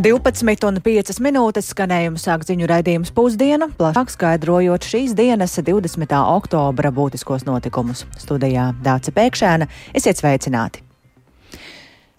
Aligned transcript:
12,5 0.00 1.18
minūtes 1.20 1.66
skanējums 1.74 2.22
sāk 2.24 2.46
ziņu 2.48 2.64
raidījums 2.70 3.10
pusdiena, 3.12 3.66
plašāk 3.76 4.08
skaidrojot 4.14 4.86
šīs 4.88 5.12
dienas 5.18 5.58
20. 5.60 6.14
oktobra 6.16 6.88
būtiskos 6.88 7.44
notikumus. 7.44 8.06
Studijā 8.16 8.70
Dāca 8.80 9.12
Pēkšēna, 9.12 9.68
esiet 9.92 10.22
sveicināti! 10.22 10.86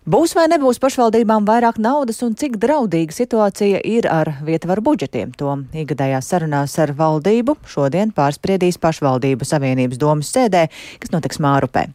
Būs 0.01 0.31
vai 0.33 0.47
nebūs 0.49 0.79
pašvaldībām 0.81 1.45
vairāk 1.45 1.75
naudas 1.81 2.23
un 2.25 2.33
cik 2.33 2.55
draudīga 2.61 3.13
situācija 3.13 3.81
ir 3.85 4.07
ar 4.09 4.31
vietvaru 4.45 4.81
budžetiem? 4.81 5.29
To 5.37 5.59
ikgadējās 5.77 6.29
sarunās 6.33 6.73
ar 6.81 6.93
valdību 6.97 7.53
šodien 7.69 8.09
pārspriedīs 8.13 8.77
pašvaldību 8.81 9.45
savienības 9.45 10.01
domas 10.01 10.33
sēdē, 10.33 10.67
kas 11.01 11.13
notiks 11.13 11.41
Mārupē. 11.41 11.87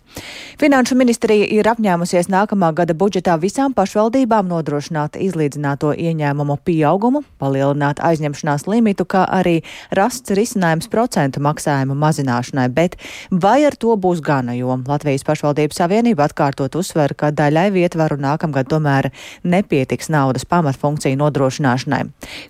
Finanšu 0.61 0.97
ministrija 0.97 1.49
ir 1.53 1.67
apņēmusies 1.69 2.31
nākamā 2.33 2.71
gada 2.77 2.95
budžetā 2.95 3.35
visām 3.43 3.75
pašvaldībām 3.77 4.47
nodrošināt 4.49 5.19
izlīdzināto 5.21 5.93
ieņēmumu 5.97 6.59
pieaugumu, 6.65 7.25
palielināt 7.43 8.01
aizņemšanās 8.05 8.69
limitu, 8.71 9.05
kā 9.05 9.27
arī 9.27 9.59
rasts 9.97 10.31
risinājums 10.37 10.89
procentu 10.93 11.43
maksājumu 11.45 11.99
mazināšanai, 11.99 12.69
bet 12.71 12.97
vai 13.31 13.59
ar 13.67 13.75
to 13.75 13.99
būs 13.99 14.23
gana, 14.25 14.55
jo 14.57 14.79
Latvijas 14.87 15.27
pašvaldību 15.27 15.77
savienība 15.77 16.29
atkārtot 16.31 16.79
uzsver, 16.79 17.17
ka 17.19 17.33
daļai 17.35 17.69
vietu 17.75 17.97
ietvaru 17.97 18.19
nākamgad 18.21 18.69
tomēr 18.71 19.11
nepietiks 19.47 20.11
naudas 20.13 20.45
pamatfunkciju 20.49 21.17
nodrošināšanai. 21.21 22.03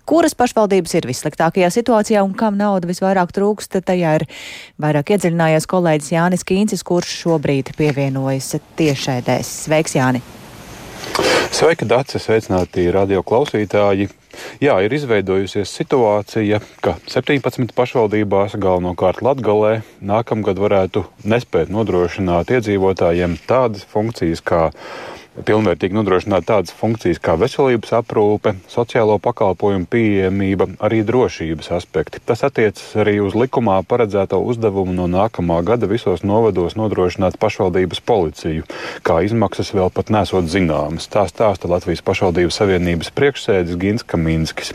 Kuras 0.09 0.35
pašvaldības 0.39 0.97
ir 0.99 1.09
vissliktākajā 1.11 1.71
situācijā 1.75 2.25
un 2.27 2.35
kam 2.39 2.59
nauda 2.59 2.91
visvairāk 2.91 3.33
trūkst, 3.37 3.79
tajā 3.87 4.17
ir 4.21 4.27
vairāk 4.83 5.15
iedziļinājies 5.15 5.69
kolēģis 5.71 6.13
Jānis 6.17 6.47
Kīncis, 6.47 6.85
kurš 6.87 7.13
šobrīd 7.23 7.56
pievienojas 7.77 8.57
tiešēdēs. 8.79 9.53
Sveiks, 9.67 9.97
Jāni! 9.97 10.23
Sveika, 11.55 11.87
Dārcis! 11.89 12.27
Sveicināti 12.27 12.89
radio 12.93 13.23
klausītāji! 13.25 14.11
Jā, 14.61 14.75
ir 14.85 14.93
izveidojusies 14.93 15.71
situācija, 15.79 16.59
ka 16.85 16.97
17 17.09 17.73
pašvaldībās, 17.77 18.57
galvenokārt 18.61 19.23
Latvijā, 19.25 19.81
nākamgad 20.05 20.61
varētu 20.61 21.07
nespēt 21.25 21.73
nodrošināt 21.73 22.53
iedzīvotājiem 22.59 23.39
tādas 23.49 23.87
funkcijas 23.89 24.45
kā 24.45 24.67
pilnvērtīgi 25.45 25.97
nodrošināt 25.97 26.47
tādas 26.49 26.75
funkcijas 26.77 27.21
kā 27.23 27.35
veselības 27.41 27.93
aprūpe, 27.99 28.55
sociālo 28.73 29.19
pakalpojumu 29.23 29.89
pieejamība, 29.91 30.69
arī 30.81 31.03
drošības 31.07 31.71
aspekti. 31.77 32.23
Tas 32.25 32.45
attiecas 32.47 32.95
arī 33.03 33.19
uz 33.25 33.37
likumā 33.37 33.79
paredzēto 33.89 34.41
uzdevumu 34.41 34.95
no 34.97 35.09
nākamā 35.11 35.61
gada 35.67 35.89
visos 35.91 36.25
novados 36.27 36.79
nodrošināt 36.79 37.39
pašvaldības 37.43 38.03
policiju, 38.07 38.67
kā 39.07 39.21
izmaksas 39.27 39.75
vēl 39.77 39.93
pat 39.93 40.13
nesot 40.15 40.49
zināmas. 40.53 41.11
Tā 41.13 41.27
stāsta 41.31 41.71
Latvijas 41.71 42.05
pašvaldības 42.07 42.61
savienības 42.63 43.13
priekšsēdis 43.17 43.81
Gins 43.81 44.07
Kaminskis. 44.07 44.73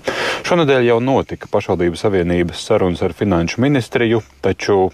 Šonadēļ 0.48 0.92
jau 0.92 1.00
notika 1.04 1.50
pašvaldības 1.52 2.06
savienības 2.06 2.68
sarunas 2.68 3.02
ar 3.06 3.18
finanšu 3.18 3.64
ministriju, 3.64 4.22
taču 4.46 4.92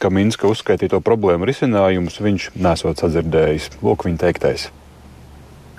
ka 0.00 0.08
Minska 0.08 0.48
uzskaitīto 0.48 1.02
problēmu 1.04 1.44
risinājumus 1.48 2.20
viņš 2.24 2.50
nesot 2.56 3.04
sadzirdējis. 3.04 3.72
Lūk, 3.84 4.08
viņa 4.08 4.22
teiktais 4.24 4.70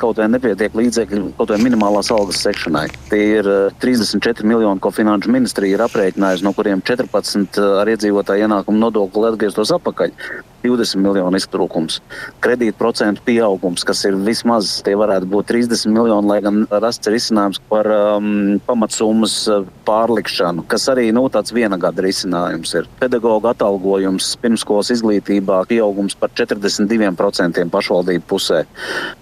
kaut 0.02 0.22
vai 0.22 0.30
nepietiek 0.32 0.76
līdzekļu 0.78 1.34
kaut 1.38 1.54
vai 1.54 1.60
minimālās 1.62 2.12
algas 2.14 2.42
sekšanai. 2.46 2.88
Tie 3.12 3.22
ir 3.40 3.50
34 3.84 4.42
eh, 4.42 4.48
miljoni, 4.54 4.82
ko 4.82 4.94
finanšu 4.96 5.34
ministrija 5.34 5.78
ir 5.78 5.86
aprēķinājusi, 5.86 6.46
no 6.48 6.56
kuriem 6.58 6.84
14 6.86 7.62
eh, 7.62 7.76
ar 7.84 7.94
iedzīvotāju 7.94 8.48
ienākumu 8.48 8.82
nodokli 8.82 9.30
atgrieztos 9.32 9.74
atpakaļ. 9.78 10.16
20 10.64 11.02
miljonu 11.02 11.40
iztrūkums, 11.40 12.00
kredītprocentu 12.44 13.24
pieaugums, 13.26 13.86
kas 13.88 14.04
ir 14.08 14.18
vismaz 14.22 14.78
tie 14.86 14.94
varētu 14.98 15.30
būt 15.32 15.50
30 15.52 15.90
miljoni, 15.94 16.30
lai 16.30 16.40
gan 16.46 16.64
rasts 16.70 17.10
risinājums 17.12 17.62
par 17.72 17.90
um, 17.92 18.60
pamatsummas 18.68 19.36
uh, 19.52 19.66
pārlikšanu, 19.88 20.66
kas 20.72 20.88
arī 20.94 21.10
nu, 21.16 21.26
tāds 21.34 21.54
viena 21.56 21.80
gada 21.82 22.06
risinājums 22.06 22.76
ir. 22.78 22.90
Pedagoģa 23.02 23.56
atalgojums 23.56 24.34
pirmskolas 24.42 24.92
izglītībā 24.96 25.64
pieaugums 25.70 26.18
par 26.20 26.34
42% 26.38 27.66
pašvaldību 27.72 28.28
pusē. 28.30 28.64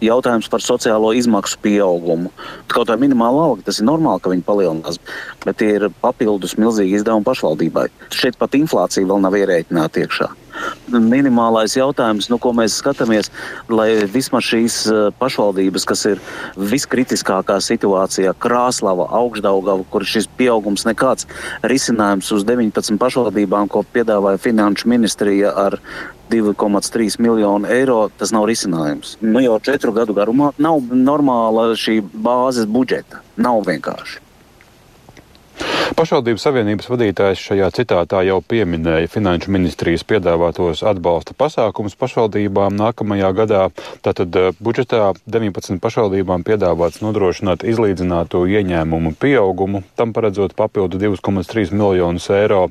Jautājums 0.04 0.50
par 0.52 0.66
sociālo 0.66 1.14
izmaksu 1.18 1.60
pieaugumu. 1.64 2.34
Kaut 2.72 2.92
kā 2.92 3.00
minimāla 3.00 3.48
alga, 3.50 3.68
tas 3.70 3.80
ir 3.82 3.88
normāli, 3.90 4.24
ka 4.24 4.34
viņi 4.34 4.46
palielinās, 4.48 5.00
bet 5.46 5.62
tie 5.62 5.72
ir 5.78 5.90
papildus 6.04 6.58
milzīgi 6.60 7.00
izdevumi 7.00 7.28
pašvaldībai. 7.28 7.88
Šeit 8.16 8.40
pat 8.40 8.58
inflācija 8.60 9.08
vēl 9.08 9.24
nav 9.24 9.40
ierēķināta 9.40 10.06
iekšā 10.06 10.30
minimālais 10.90 11.76
jautājums, 11.78 12.30
nu, 12.32 12.40
ko 12.42 12.54
mēs 12.58 12.78
skatāmies, 12.82 13.32
lai 13.72 14.06
vismaz 14.10 14.48
šīs 14.50 14.78
eh, 14.90 15.00
pašvaldības, 15.20 15.88
kas 15.90 16.06
ir 16.12 16.22
viskritiskākā 16.58 17.60
situācijā, 17.64 18.36
Krāslava, 18.40 19.10
Augstdaugava, 19.22 19.86
kur 19.90 20.06
šis 20.08 20.30
pieaugums 20.40 20.86
nekāds 20.90 21.28
risinājums 21.64 22.32
uz 22.36 22.46
19 22.48 23.00
pašvaldībām, 23.02 23.70
ko 23.72 23.84
piedāvāja 23.94 24.42
Finanšu 24.42 24.90
ministrija 24.92 25.54
ar 25.68 25.80
2,3 26.30 27.20
miljonu 27.20 27.70
eiro, 27.74 28.04
tas 28.18 28.32
nav 28.36 28.46
risinājums. 28.50 29.18
Nu, 29.22 29.42
jau 29.42 29.58
četru 29.66 29.94
gadu 29.96 30.14
garumā 30.18 30.52
nav 30.62 30.82
normāla 30.94 31.72
šī 31.80 32.00
bāzes 32.14 32.70
budžeta. 32.70 33.24
Nav 33.40 33.64
vienkārši. 33.66 34.29
Pašvaldības 35.98 36.44
savienības 36.46 36.88
vadītājs 36.92 37.42
šajā 37.44 37.70
citātā 37.76 38.22
jau 38.28 38.38
pieminēja 38.46 39.10
finanšu 39.12 39.52
ministrijas 39.52 40.06
piedāvātos 40.08 40.84
atbalsta 40.88 41.36
pasākumus 41.38 41.98
pašvaldībām 42.00 42.78
nākamajā 42.80 43.32
gadā. 43.42 43.64
Tātad 44.06 44.38
eh, 44.40 44.52
budžetā 44.64 45.14
19 45.26 45.82
pašvaldībām 45.84 46.46
piedāvāts 46.48 47.02
nodrošināt 47.04 47.66
izlīdzināto 47.68 48.46
ieņēmumu 48.48 49.16
pieaugumu, 49.20 49.84
tam 50.00 50.14
paredzot 50.16 50.56
papildu 50.60 51.02
2,3 51.02 51.74
miljonus 51.76 52.30
eiro. 52.38 52.68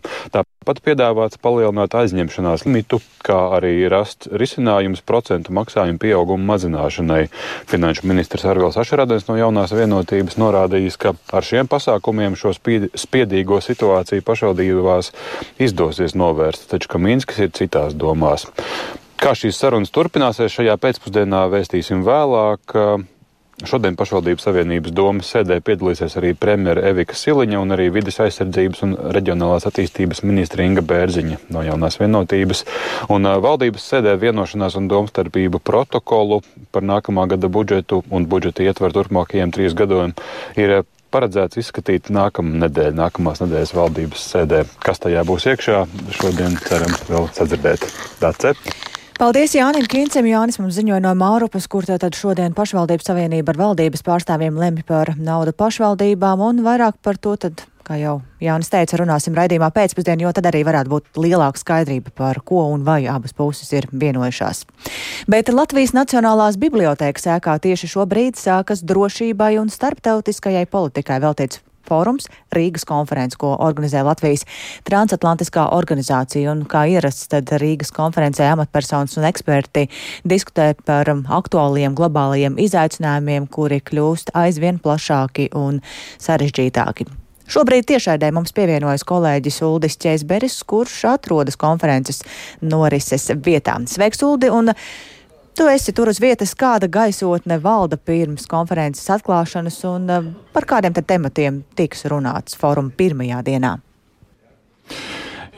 Tāpat 0.69 0.85
piedāvāts 0.85 1.39
palielināt 1.41 1.95
aizņemšanās 1.97 2.67
limitu, 2.67 2.99
kā 3.25 3.39
arī 3.57 3.87
rast 3.89 4.27
risinājums 4.29 5.01
procentu 5.01 5.55
maksājumu 5.57 5.97
pieaugumu 6.03 6.45
mazināšanai. 6.45 7.31
Finanšu 7.73 8.05
ministrs 8.05 8.45
Arvils 8.45 8.77
Ašaradens 8.77 9.25
no 9.31 9.39
jaunās 9.41 9.73
vienotības 9.73 10.37
norādījis, 10.37 11.01
ka 11.01 11.15
ar 11.33 11.49
šiem 11.49 11.73
pasākumiem 11.73 12.37
šo 12.37 12.53
spiedīgo 12.53 13.63
situāciju 13.65 14.29
pašvaldībās 14.29 15.15
izdosies 15.57 16.13
novērst, 16.13 16.69
taču 16.69 16.93
ka 16.93 17.01
Minskis 17.01 17.47
ir 17.47 17.55
citās 17.57 17.97
domās. 17.97 18.45
Kā 19.17 19.33
šīs 19.33 19.57
sarunas 19.57 19.89
turpināsies 19.97 20.53
šajā 20.53 20.77
pēcpusdienā, 20.85 21.47
vēstīsim 21.49 22.05
vēlāk. 22.05 22.77
Šodien 23.67 23.97
pašvaldības 23.99 24.45
savienības 24.47 24.93
domas 24.95 25.33
sēdē 25.33 25.57
piedalīsies 25.67 26.15
arī 26.21 26.29
premjera 26.39 26.85
Evika 26.93 27.17
Siliņa 27.19 27.59
un 27.59 27.75
arī 27.75 27.89
vidas 27.91 28.21
aizsardzības 28.23 28.85
un 28.87 28.93
reģionālās 29.17 29.67
attīstības 29.67 30.23
ministra 30.23 30.63
Inga 30.63 30.85
Bērziņa 30.87 31.41
no 31.51 31.65
jaunās 31.67 31.99
vienotības. 31.99 32.63
Un 33.11 33.27
valdības 33.43 33.89
sēdē 33.91 34.15
vienošanās 34.23 34.79
un 34.79 34.87
domstarpību 34.93 35.59
protokolu 35.59 36.39
par 36.71 36.87
nākamā 36.87 37.27
gada 37.35 37.51
budžetu 37.51 38.05
un 38.15 38.29
budžeta 38.31 38.63
ietvaru 38.63 39.01
turpmākajiem 39.01 39.51
trīs 39.51 39.75
gadiem 39.75 40.15
ir 40.55 40.85
paredzēts 41.11 41.59
izskatīt 41.59 42.13
nākamā 42.15 42.63
nedēļa, 42.67 42.95
nākamās 43.01 43.43
nedēļas 43.43 43.75
valdības 43.75 44.29
sēdē. 44.37 44.63
Kas 44.85 45.03
tajā 45.03 45.25
būs 45.27 45.49
iekšā, 45.51 45.83
šodien 46.21 46.55
ceram 46.69 46.95
vēl 47.11 47.27
sadzirdēt. 47.35 47.91
Dace. 48.23 48.55
Paldies 49.19 49.51
Jānim 49.51 49.83
Kincem. 49.91 50.29
Jānis 50.31 50.61
mums 50.61 50.77
ziņoja 50.77 51.01
no 51.03 51.11
Mārupas, 51.19 51.65
kur 51.67 51.83
tātad 51.83 52.15
šodien 52.15 52.53
pašvaldības 52.55 53.09
savienība 53.09 53.51
ar 53.51 53.59
valdības 53.59 54.05
pārstāvjiem 54.07 54.61
lemj 54.63 54.85
par 54.87 55.11
naudu 55.19 55.51
pašvaldībām 55.59 56.45
un 56.47 56.63
vairāk 56.63 57.01
par 57.03 57.19
to 57.19 57.35
tad 57.35 57.65
kā 57.83 57.99
jau 57.99 58.21
Jānis 58.39 58.71
teica, 58.71 59.01
runāsim 59.01 59.35
raidījumā 59.35 59.73
pēcpusdienā, 59.75 60.23
jo 60.23 60.33
tad 60.39 60.47
arī 60.53 60.63
varētu 60.69 60.93
būt 60.93 61.19
lielāka 61.19 61.59
skaidrība 61.59 62.15
par 62.15 62.39
ko 62.47 62.69
un 62.71 62.87
vai 62.87 63.01
abas 63.11 63.35
puses 63.35 63.75
ir 63.75 63.91
vienojušās. 63.91 64.63
Bet 65.27 65.51
Latvijas 65.51 65.97
Nacionālās 65.99 66.61
bibliotēkas 66.63 67.27
ēkā 67.41 67.59
tieši 67.65 67.91
šobrīd 67.97 68.39
sākas 68.39 68.87
drošībai 68.87 69.57
un 69.59 69.73
starptautiskajai 69.75 70.69
politikai 70.71 71.19
veltīts 71.27 71.65
fórums, 71.89 72.29
Rīgas 72.55 72.87
konferences, 72.89 73.39
ko 73.41 73.55
organizē 73.57 74.05
Latvijas 74.07 74.45
transatlantiskā 74.89 75.69
organizācija. 75.77 76.53
Un 76.53 76.65
kā 76.69 76.87
ierasts, 76.93 77.29
tad 77.33 77.51
Rīgas 77.63 77.93
konferencē 77.97 78.49
amatpersonas 78.53 79.19
un 79.19 79.29
eksperti 79.29 79.89
diskutē 80.29 80.73
par 80.85 81.11
aktuāliem 81.11 81.97
globālajiem 81.99 82.59
izaicinājumiem, 82.63 83.49
kuri 83.53 83.81
kļūst 83.85 84.35
aizvien 84.39 84.83
plašāki 84.83 85.51
un 85.59 85.81
sarežģītāki. 86.23 87.09
Šobrīd 87.49 87.87
tiešraidē 87.89 88.29
mums 88.37 88.53
pievienojas 88.53 89.07
kolēģis 89.09 89.63
Uldis 89.65 89.95
Čēsberis, 90.03 90.59
kurš 90.69 90.99
atrodas 91.09 91.57
konferences 91.57 92.21
norises 92.61 93.31
vietā. 93.41 93.79
Sveiks, 93.89 94.21
Uldi! 94.27 94.51
Un 94.53 94.69
Tu 95.59 95.67
esi 95.67 95.91
tur 95.91 96.07
uz 96.07 96.21
vietas, 96.23 96.53
kāda 96.55 96.87
gaisotne 96.87 97.57
valda 97.59 97.97
pirms 97.99 98.45
konferences 98.47 99.09
atklāšanas 99.11 99.81
un 99.91 100.05
eh, 100.15 100.29
par 100.55 100.69
kādiem 100.71 100.95
tematiem 100.95 101.65
tiks 101.75 102.07
runāts 102.13 102.55
fóruma 102.55 102.95
pirmajā 102.95 103.43
dienā? 103.51 103.73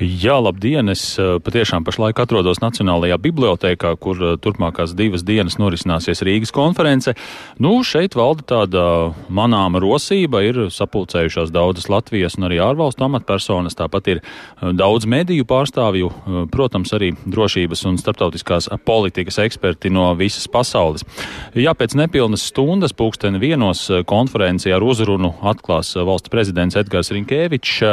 Jā, 0.00 0.38
labdien! 0.40 0.88
Es 0.88 1.02
patiešām 1.20 1.84
pašlaik 1.84 2.22
atrodos 2.22 2.62
Nacionālajā 2.62 3.18
bibliotekā, 3.20 3.90
kur 4.00 4.16
turpmākās 4.40 4.94
divas 4.96 5.20
dienas 5.28 5.58
norisināsies 5.60 6.22
Rīgas 6.24 6.54
konference. 6.56 7.12
Nu, 7.60 7.74
šeit 7.84 8.16
valda 8.16 8.46
tāda 8.48 8.84
manāma 9.28 9.82
rosība, 9.84 10.40
ir 10.40 10.70
sapulcējušās 10.72 11.52
daudzas 11.52 11.90
Latvijas 11.92 12.38
un 12.40 12.48
arī 12.48 12.62
ārvalstu 12.64 13.04
amatpersonas, 13.04 13.76
tāpat 13.76 14.08
ir 14.14 14.22
daudz 14.62 15.04
mediju 15.04 15.44
pārstāvju, 15.44 16.08
protams, 16.48 16.94
arī 16.96 17.12
drošības 17.20 17.84
un 17.92 18.00
starptautiskās 18.00 18.70
politikas 18.88 19.36
eksperti 19.44 19.92
no 19.92 20.14
visas 20.16 20.48
pasaules. 20.48 21.04
Jā, 21.52 21.76
pēc 21.76 21.98
nepilnas 22.00 22.46
stundas 22.48 22.96
pulksteni 22.96 23.36
vienos 23.44 23.84
konferenci 24.08 24.72
ar 24.72 24.80
uzrunu 24.80 25.34
atklās 25.52 25.92
valsts 25.92 26.32
prezidents 26.32 26.80
Edgars 26.80 27.12
Rinkēvičs. 27.12 27.84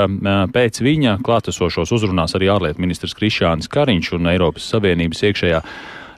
Pēc 0.55 0.83
viņa 0.87 1.19
klātesošos 1.27 1.96
uzrunās 1.97 2.37
arī 2.37 2.51
ārlietu 2.53 2.83
ministrs 2.83 3.17
Krišānis 3.17 3.69
Kariņš 3.73 4.13
un 4.17 4.29
Eiropas 4.31 4.69
Savienības 4.71 5.25
iekšējā 5.29 5.63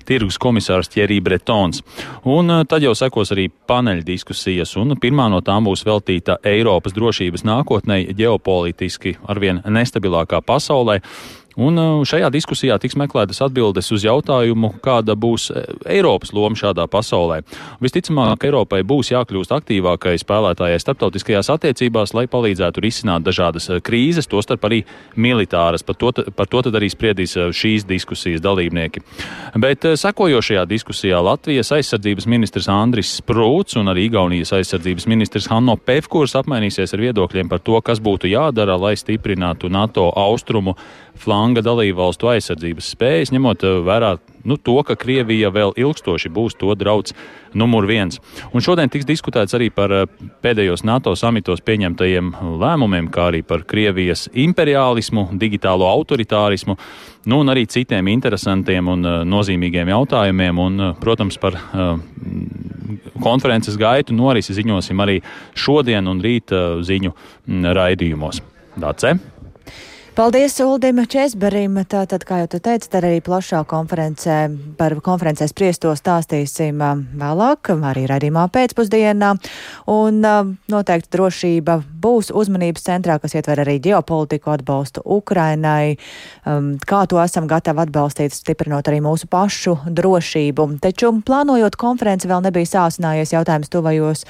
tirgus 0.10 0.40
komisārs 0.42 0.90
Thierry 0.90 1.20
Bretons. 1.22 1.84
Un 2.26 2.50
eh, 2.54 2.64
tad 2.70 2.86
jau 2.86 2.96
sekos 2.98 3.34
arī 3.36 3.50
paneļa 3.50 4.06
diskusijas, 4.08 4.76
un 4.82 4.98
pirmā 5.02 5.30
no 5.32 5.42
tām 5.46 5.70
būs 5.70 5.86
veltīta 5.88 6.40
Eiropas 6.50 6.96
drošības 6.98 7.46
nākotnē 7.48 8.02
ģeopolitiski 8.18 9.20
arvien 9.30 9.62
nestabilākā 9.66 10.42
pasaulē. 10.46 11.00
Un 11.60 11.76
uh, 11.76 12.02
šajā 12.08 12.30
diskusijā 12.32 12.78
tiks 12.80 12.96
meklētas 13.00 13.42
atbildes 13.44 13.90
uz 13.92 14.06
jautājumu, 14.08 14.72
kāda 14.84 15.16
būs 15.20 15.50
uh, 15.52 15.66
Eiropas 15.92 16.32
loma 16.32 16.56
šādā 16.56 16.86
pasaulē. 16.88 17.42
Visticamāk, 17.84 18.46
Eiropai 18.48 18.80
būs 18.88 19.12
jākļūst 19.12 19.52
aktīvākai 19.58 20.16
spēlētājai 20.22 20.80
starptautiskajās 20.80 21.52
attiecībās, 21.52 22.16
lai 22.16 22.30
palīdzētu 22.32 22.84
risināt 22.86 23.26
dažādas 23.28 23.68
uh, 23.74 23.82
krīzes, 23.84 24.30
tostarp 24.32 24.70
arī 24.70 24.86
militāras. 25.20 25.84
Par 25.84 26.00
to, 26.00 26.14
par 26.36 26.48
to 26.48 26.64
tad 26.64 26.80
arī 26.80 26.88
spriedīs 26.94 27.36
šīs 27.36 27.84
diskusijas 27.90 28.44
dalībnieki. 28.46 29.04
Bet 29.60 29.84
sekojošajā 30.00 30.64
diskusijā 30.70 31.20
Latvijas 31.26 31.74
aizsardzības 31.76 32.30
ministrs 32.32 32.70
Andris 32.72 33.18
Sprūts 33.20 33.76
un 33.82 33.92
arī 33.92 34.08
Igaunijas 34.08 34.54
aizsardzības 34.56 35.10
ministrs 35.12 35.50
Hanno 35.52 35.76
Pevkurs 35.76 36.38
apmainīsies 36.40 36.96
ar 36.96 37.04
viedokļiem 37.04 37.52
par 37.52 37.60
to, 37.66 37.76
kas 37.84 38.00
būtu 38.04 38.32
jādara, 38.32 38.80
lai 38.80 38.96
stiprinātu 39.00 39.68
NATO 39.74 40.08
austrumu 40.16 40.78
flanga 41.20 41.64
dalībvalstu 41.66 42.30
aizsardzības 42.34 42.94
spējas, 42.96 43.34
ņemot 43.36 43.64
eh, 43.66 43.80
vērā 43.86 44.16
nu, 44.48 44.56
to, 44.56 44.78
ka 44.88 44.96
Krievija 45.00 45.52
vēl 45.52 45.74
ilgstoši 45.80 46.32
būs 46.32 46.56
to 46.60 46.72
drauds 46.80 47.14
numur 47.58 47.88
viens. 47.90 48.22
Un 48.56 48.64
šodien 48.64 48.92
tiks 48.92 49.08
diskutēts 49.10 49.56
arī 49.58 49.70
par 49.76 49.94
eh, 49.96 50.06
pēdējos 50.44 50.86
NATO 50.88 51.16
samitos 51.20 51.64
pieņemtajiem 51.66 52.32
lēmumiem, 52.62 53.10
kā 53.14 53.30
arī 53.32 53.44
par 53.48 53.66
Krievijas 53.68 54.28
imperialismu, 54.34 55.30
digitālo 55.40 55.90
autoritārismu, 55.90 56.78
nu, 57.30 57.42
un 57.44 57.52
arī 57.52 57.66
citiem 57.70 58.08
interesantiem 58.10 58.88
un 58.90 59.06
uh, 59.06 59.18
nozīmīgiem 59.28 59.92
jautājumiem. 59.92 60.62
Un, 60.64 60.86
protams, 61.02 61.38
par 61.42 61.58
konferences 63.22 63.78
gaitu 63.80 64.16
norisi 64.16 64.56
ziņosim 64.58 65.04
arī 65.04 65.20
šodien 65.58 66.08
un 66.10 66.24
rīt 66.24 66.56
ziņu 66.88 67.12
mm, 67.12 67.68
raidījumos. 67.78 68.42
Dāce! 68.80 69.18
Paldies 70.16 70.58
Uldim 70.60 70.98
Česberim. 71.06 71.78
Tātad, 71.88 72.24
kā 72.28 72.42
jau 72.42 72.48
tu 72.52 72.60
teici, 72.64 72.90
tad 72.90 73.06
arī 73.06 73.20
plašā 73.24 73.62
konferencē 73.70 74.38
par 74.80 74.96
konferencē 75.06 75.46
spriesto 75.48 75.92
stāstīsim 75.96 76.82
um, 76.84 77.04
vēlāk, 77.20 77.70
arī 77.92 78.08
redzīmā 78.10 78.48
pēcpusdienā. 78.54 79.30
Un 79.94 80.18
um, 80.26 80.54
noteikti 80.72 81.14
drošība 81.14 81.78
būs 82.02 82.34
uzmanības 82.36 82.88
centrā, 82.90 83.20
kas 83.22 83.38
ietver 83.38 83.62
arī 83.64 83.78
ģeopolitiku 83.86 84.56
atbalstu 84.58 85.06
Ukrainai, 85.06 86.00
um, 86.46 86.74
kā 86.82 87.06
to 87.10 87.22
esam 87.22 87.48
gatavi 87.50 87.86
atbalstīt, 87.86 88.34
stiprinot 88.34 88.90
arī 88.90 89.04
mūsu 89.06 89.30
pašu 89.30 89.78
drošību. 89.86 90.72
Taču 90.84 91.14
plānojot 91.26 91.78
konferenci 91.80 92.32
vēl 92.32 92.44
nebija 92.50 92.74
sāsinājies 92.74 93.38
jautājums 93.38 93.72
tuvajos 93.72 94.26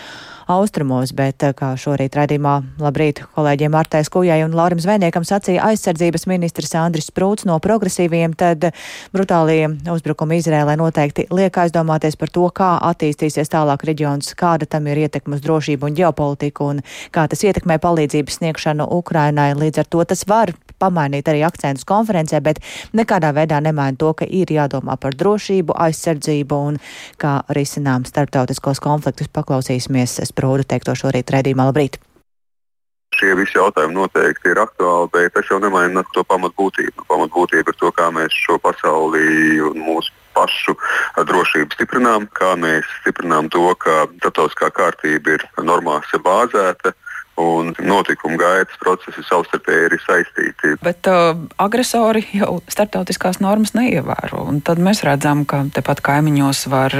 austrumos, 0.49 1.13
bet 1.15 1.43
kā 1.57 1.69
šorīt 1.79 2.15
raidījumā 2.17 2.55
labrīt 2.81 3.21
kolēģiem 3.35 3.75
Artais 3.77 4.09
Kujai 4.11 4.41
un 4.45 4.55
Laurim 4.57 4.81
Zvejniekam 4.81 5.25
sacīja 5.27 5.67
aizsardzības 5.69 6.25
ministrs 6.31 6.73
Andris 6.79 7.09
Sprūts 7.11 7.45
no 7.49 7.59
progresīviem, 7.63 8.33
tad 8.39 8.71
brutālie 9.13 9.69
uzbrukumi 9.93 10.39
Izrēlē 10.41 10.75
noteikti 10.79 11.27
liek 11.33 11.61
aizdomāties 11.63 12.17
par 12.19 12.33
to, 12.33 12.47
kā 12.55 12.71
attīstīsies 12.89 13.53
tālāk 13.53 13.85
reģions, 13.89 14.33
kāda 14.39 14.67
tam 14.69 14.89
ir 14.89 15.05
ietekma 15.05 15.37
uz 15.37 15.45
drošību 15.45 15.89
un 15.89 15.99
ģeopolitiku 16.01 16.73
un 16.73 16.81
kā 17.15 17.27
tas 17.29 17.45
ietekmē 17.45 17.77
palīdzības 17.83 18.41
sniegšanu 18.41 18.89
Ukrainai. 18.99 19.51
Līdz 19.59 19.83
ar 19.83 19.93
to 19.93 20.03
tas 20.09 20.25
var 20.29 20.55
pamainīt 20.79 21.29
arī 21.31 21.43
akcentus 21.47 21.87
konferencē, 21.89 22.41
bet 22.43 22.61
nekādā 22.95 23.33
veidā 23.35 23.61
nemaina 23.63 23.97
to, 23.99 24.13
ka 24.17 24.25
ir 24.25 24.51
jādomā 24.53 24.97
par 24.99 25.17
drošību, 25.19 25.77
aizsardzību 25.87 26.61
un 26.71 26.81
kā 27.21 27.39
risinām 27.55 28.07
starptautiskos 28.09 28.83
konfliktus. 28.83 29.31
Paklausīsimies 29.33 30.21
Sprūdu 30.29 30.67
teikto 30.67 30.97
šorīt 30.97 31.35
redzījumā. 31.35 31.69
Labrīt! 31.71 31.99
šie 33.19 33.33
visi 33.35 33.57
jautājumi 33.57 33.97
noteikti 33.97 34.53
ir 34.53 34.61
aktuāli, 34.61 35.09
bet 35.13 35.33
tas 35.35 35.49
jau 35.51 35.59
nemaina 35.59 36.03
to 36.15 36.23
pamatbūtību. 36.29 37.05
Pamatbūtība 37.09 37.73
ir 37.73 37.79
to, 37.81 37.91
kā 37.97 38.07
mēs 38.15 38.35
šo 38.45 38.59
pasauli 38.63 39.59
un 39.65 39.81
mūsu 39.83 40.13
pašu 40.37 40.75
drošību 41.27 41.75
stiprinām, 41.75 42.29
kā 42.37 42.53
mēs 42.59 42.87
stiprinām 43.01 43.49
to, 43.53 43.65
ka 43.83 44.05
starptautiskā 44.19 44.71
kārtība 44.77 45.35
ir 45.35 45.45
normās 45.65 46.13
bāzēta 46.23 46.93
un 47.39 47.71
notikumu 47.79 48.37
gaitas 48.39 48.77
procesi 48.81 49.23
savstarpēji 49.23 49.87
ir 49.87 49.95
saistīti. 50.03 50.73
Bet 50.83 51.07
uh, 51.09 51.31
agresori 51.61 52.25
jau 52.35 52.59
starptautiskās 52.71 53.39
normas 53.43 53.73
neievēro. 53.77 54.43
Tad 54.67 54.81
mēs 54.83 55.03
redzam, 55.07 55.45
ka 55.49 55.63
tepat 55.75 56.03
kaimiņos 56.05 56.65
var 56.71 56.97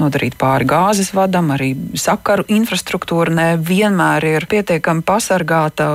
nodarīt 0.00 0.38
pāri 0.40 0.68
gāzes 0.70 1.12
vadam, 1.16 1.50
arī 1.56 1.72
sakaru 1.98 2.46
infrastruktūra 2.52 3.34
nevienmēr 3.40 4.28
ir 4.36 4.48
pietiekami 4.50 5.04
pasargāta, 5.06 5.90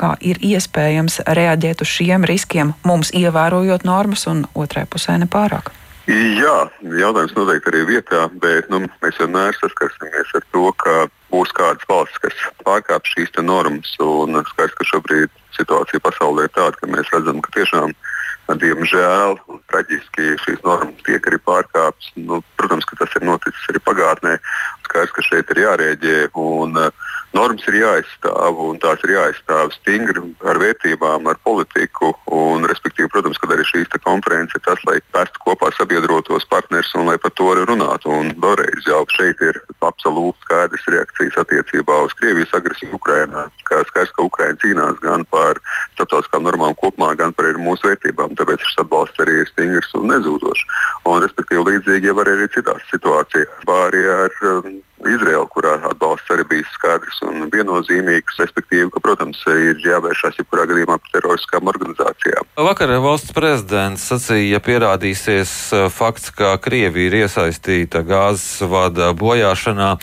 kā 0.00 0.14
ir 0.20 0.40
iespējams 0.52 1.22
reaģēt 1.26 1.84
uz 1.84 1.94
šiem 1.98 2.26
riskiem, 2.28 2.74
mums 2.84 3.14
ievērojot 3.16 3.86
normas 3.88 4.26
un 4.30 4.44
otrai 4.54 4.86
pusē 4.90 5.16
nepārāk. 5.22 5.72
Jā, 6.10 6.56
jautājums 6.82 7.36
noteikti 7.36 7.70
arī 7.70 7.84
vietā, 7.86 8.24
bet 8.42 8.70
nu, 8.72 8.82
mēs 9.02 9.18
vienmēr 9.20 9.54
saskarsimies 9.60 10.32
ar 10.34 10.46
to, 10.50 10.70
ka 10.80 10.94
būs 11.30 11.52
kādas 11.56 11.86
valsts, 11.90 12.20
kas 12.22 12.36
pārkāpj 12.66 13.14
šīs 13.14 13.36
normas. 13.44 13.92
Skaidrs, 13.96 14.76
ka 14.78 14.88
šobrīd 14.92 15.36
situācija 15.56 16.02
pasaulē 16.04 16.46
ir 16.48 16.54
tāda, 16.56 16.76
ka 16.78 16.90
mēs 16.90 17.10
redzam, 17.14 17.40
ka 17.44 17.54
tiešām, 17.56 17.94
diemžēl, 18.60 19.36
traģiski 19.70 20.34
šīs 20.44 20.62
normas 20.66 21.04
tiek 21.06 21.26
arī 21.30 21.38
pārkāptas. 21.46 22.10
Nu, 22.18 22.42
protams, 22.58 22.86
ka 22.88 22.98
tas 23.02 23.14
ir 23.18 23.26
noticis 23.28 23.70
arī 23.70 23.82
pagātnē. 23.86 24.36
Skaidrs, 24.90 25.14
ka 25.14 25.24
šeit 25.24 25.54
ir 25.54 25.62
jārēģē. 25.64 26.18
Un, 26.42 26.76
uh, 26.76 27.10
normas 27.36 27.66
ir 27.70 27.78
jāizstāv, 27.78 28.58
un 28.64 28.78
tās 28.82 29.02
ir 29.06 29.14
jāizstāv 29.14 29.70
stingri 29.76 30.22
ar 30.50 30.58
vērtībām, 30.60 31.28
ar 31.30 31.38
politiku. 31.46 32.12
Un, 32.34 32.66
respektīvi, 32.70 33.10
protams, 33.12 33.38
ka 33.38 33.50
arī 33.54 33.66
šīs 33.68 33.92
konferences 34.04 34.58
ir 34.58 34.64
tas, 34.66 34.82
lai 34.88 34.98
vestu 35.14 35.42
kopā 35.44 35.70
sabiedrotos 35.76 36.46
partnerus 36.50 36.90
un 36.98 37.10
lai 37.10 37.18
par 37.22 37.34
to 37.38 37.50
arī 37.52 37.66
runātu. 37.68 38.10
Un 38.10 38.34
vēlreiz 38.42 38.88
jau 38.88 39.04
šeit 39.14 39.42
ir 39.46 39.60
absolūti 39.86 40.42
skaidrs 40.46 40.88
reakcijas 40.94 41.38
attiecībā 41.44 42.00
uz 42.06 42.16
Krievijas 42.18 42.54
agresiju 42.58 42.98
Ukrajinā. 42.98 43.46
Kā 43.70 43.82
skaidrs, 43.88 44.14
ka 44.16 44.26
Ukraina 44.26 44.58
cīnās 44.62 44.98
gan 45.04 45.24
par 45.30 45.62
starptautiskām 45.94 46.46
normām 46.48 46.74
kopumā, 46.82 47.14
gan 47.20 47.34
par 47.36 47.52
mūsu 47.62 47.90
vērtībām. 47.90 48.34
Tāpēc 48.38 48.66
šis 48.66 48.82
atbalsts 48.84 49.22
arī 49.22 49.40
ir 49.44 49.50
stingrs 49.52 49.94
un 49.98 50.10
nezūdošs. 50.10 50.66
Un, 51.06 51.22
respektīvi, 51.24 51.66
līdzīgi 51.70 52.10
jau 52.10 52.18
arī 52.24 52.38
citās 52.50 52.86
situācijās. 52.90 53.66
Arī 53.70 54.02
ar 54.10 54.34
um, 54.50 54.79
Izraela, 55.00 55.46
kurā 55.48 55.78
atbalsts 55.88 56.28
arī 56.34 56.44
bija 56.50 56.66
skaidrs 56.74 57.22
un 57.24 57.46
viennozīmīgs, 57.52 58.36
respektīvi, 58.42 58.90
ka, 58.92 59.00
protams, 59.00 59.40
ir 59.48 59.80
jāvēršās 59.80 60.36
jebkurā 60.40 60.66
gadījumā 60.68 60.98
pret 61.00 61.14
teroristiskām 61.14 61.70
organizācijām. 61.72 62.48
Vakar 62.60 62.92
valsts 63.00 63.32
prezidents 63.36 64.04
sacīja, 64.10 64.58
ja 64.58 64.60
pierādīsies 64.64 65.52
uh, 65.72 65.86
fakts, 65.92 66.28
ka 66.36 66.52
Krievija 66.60 67.08
ir 67.08 67.16
iesaistīta 67.22 68.04
gāzes 68.04 68.60
vada 68.68 69.12
bojāšanā, 69.16 69.94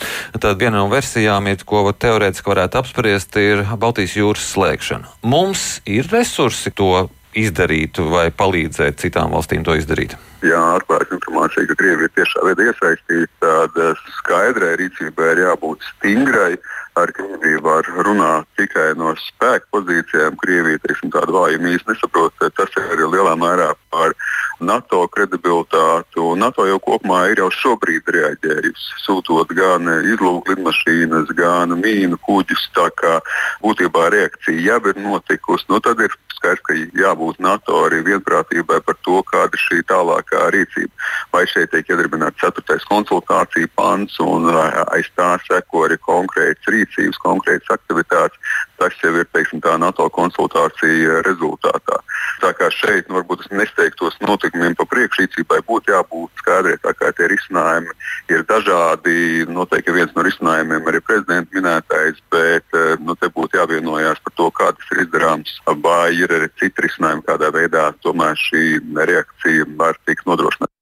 tad 0.42 0.58
viena 0.58 0.80
no 0.80 0.88
versijām, 0.90 1.46
ir, 1.52 1.62
ko 1.68 1.86
teorētiski 1.92 2.50
varētu 2.54 2.82
apspriest, 2.82 3.38
ir 3.38 3.62
Baltijas 3.78 4.18
jūras 4.18 4.50
slēgšana. 4.56 5.14
Mums 5.22 5.78
ir 5.86 6.10
resursi 6.10 6.74
to 6.74 7.06
izdarīt 7.44 8.00
vai 8.12 8.28
palīdzēt 8.34 9.04
citām 9.04 9.34
valstīm 9.36 9.66
to 9.66 9.76
izdarīt? 9.78 10.18
ja 10.46 10.58
atklājas 10.76 11.14
informācija, 11.16 11.66
ka 11.68 11.76
Krievija 11.78 12.06
ir 12.06 12.14
tiešā 12.14 12.42
veidā 12.46 12.68
iesaistīta, 12.70 13.30
tad 13.42 13.78
eh, 13.82 14.02
skaidrai 14.20 14.74
rīcībai 14.82 15.32
ir 15.34 15.44
jābūt 15.46 15.86
stingrai. 15.94 16.52
Ar 16.98 17.12
Krieviju 17.14 17.62
var 17.62 17.86
runāt 18.06 18.46
tikai 18.58 18.88
no 18.98 19.12
spēka 19.22 19.68
pozīcijām. 19.74 20.38
Krievija 20.42 20.80
teiksim, 20.82 21.12
tādu 21.14 21.36
vājumu 21.36 21.70
īsti 21.74 21.92
nesaprot. 21.92 22.34
Tas 22.58 22.74
ir 22.74 22.94
arī 22.96 23.10
lielā 23.14 23.36
mērā 23.38 23.68
par 23.94 24.14
NATO 24.60 25.04
kredibilitātu. 25.08 26.34
NATO 26.36 26.66
jau 26.66 26.78
kopumā 26.82 27.24
ir 27.32 27.42
jau 27.42 27.50
šobrīd 27.54 28.08
reaģējusi, 28.14 29.02
sūtot 29.04 29.52
gan 29.56 29.86
izlūku 30.02 30.54
lidmašīnas, 30.54 31.34
gan 31.38 31.76
mīnu 31.78 32.18
kuģus. 32.26 32.68
Tā 32.76 32.88
kā 32.98 33.18
būtībā 33.62 34.08
reakcija 34.14 34.64
jau 34.64 34.80
ir 34.90 35.02
notikusi. 35.02 35.68
Nu, 35.70 35.80
tad 35.84 36.02
ir 36.02 36.14
skaidrs, 36.38 36.62
ka 36.66 36.76
jābūt 36.98 37.40
NATO 37.42 37.84
arī 37.86 38.00
vienprātībai 38.06 38.80
par 38.86 38.96
to, 39.06 39.22
kāda 39.30 39.54
ir 39.54 39.64
šī 39.64 39.82
tālākā 39.90 40.48
rīcība. 40.54 40.90
Vai 41.34 41.44
šeit 41.50 41.72
tiek 41.72 41.90
iedarbināts 41.90 42.40
ceturtais 42.42 42.86
konsultāciju 42.90 43.70
pants 43.78 44.18
un 44.24 44.48
aiz 44.54 45.10
tā 45.18 45.34
seko 45.46 45.86
arī 45.88 45.98
konkrētas 46.02 46.72
rīcības, 46.74 47.20
konkrētas 47.24 47.74
aktivitātes. 47.78 48.38
Tas 48.78 48.94
jau 49.02 49.14
ir 49.18 49.26
teiksim, 49.34 49.62
tā 49.62 49.74
NATO 49.80 50.06
konsultācija 50.14 51.22
rezultātā. 51.26 51.98
Tā 52.42 52.52
kā 52.54 52.68
šeit 52.72 53.08
nu, 53.08 53.18
varbūt 53.18 53.44
es 53.44 53.50
nesteigtos 53.54 54.16
notikumiem 54.22 54.76
pa 54.78 54.86
priekšrīcībai, 54.90 55.60
būtu 55.68 55.92
jābūt 55.94 56.42
skaidriem. 56.42 56.80
Tā 56.84 56.94
kā 56.98 57.10
tie 57.16 57.28
risinājumi 57.32 57.94
ir 58.34 58.44
dažādi, 58.48 59.44
noteikti 59.50 59.94
viens 59.96 60.14
no 60.16 60.24
risinājumiem 60.26 60.88
arī 60.90 61.02
prezidenta 61.04 61.58
minētais, 61.58 62.22
bet 62.32 62.78
eh, 62.78 62.94
nu, 63.02 63.18
te 63.18 63.30
būtu 63.34 63.60
jāvienojās 63.60 64.22
par 64.24 64.36
to, 64.38 64.48
kā 64.54 64.72
tas 64.76 64.94
ir 64.94 65.04
izdarāms, 65.06 65.58
vai 65.82 66.14
ir 66.16 66.32
arī 66.38 66.50
citi 66.60 66.86
risinājumi, 66.86 67.26
kādā 67.26 67.52
veidā 67.54 67.90
tomēr 68.06 68.38
šī 68.48 68.64
reakcija 68.98 69.68
var 69.78 69.98
tikt 70.06 70.28
nodrošināta. 70.30 70.72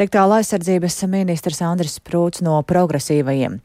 Teikt 0.00 0.14
tālāk 0.16 0.40
aizsardzības 0.40 0.94
ministrs 1.12 1.58
Andris 1.60 1.98
Sprūts 1.98 2.40
no 2.40 2.54
progresīvajiem. 2.64 3.58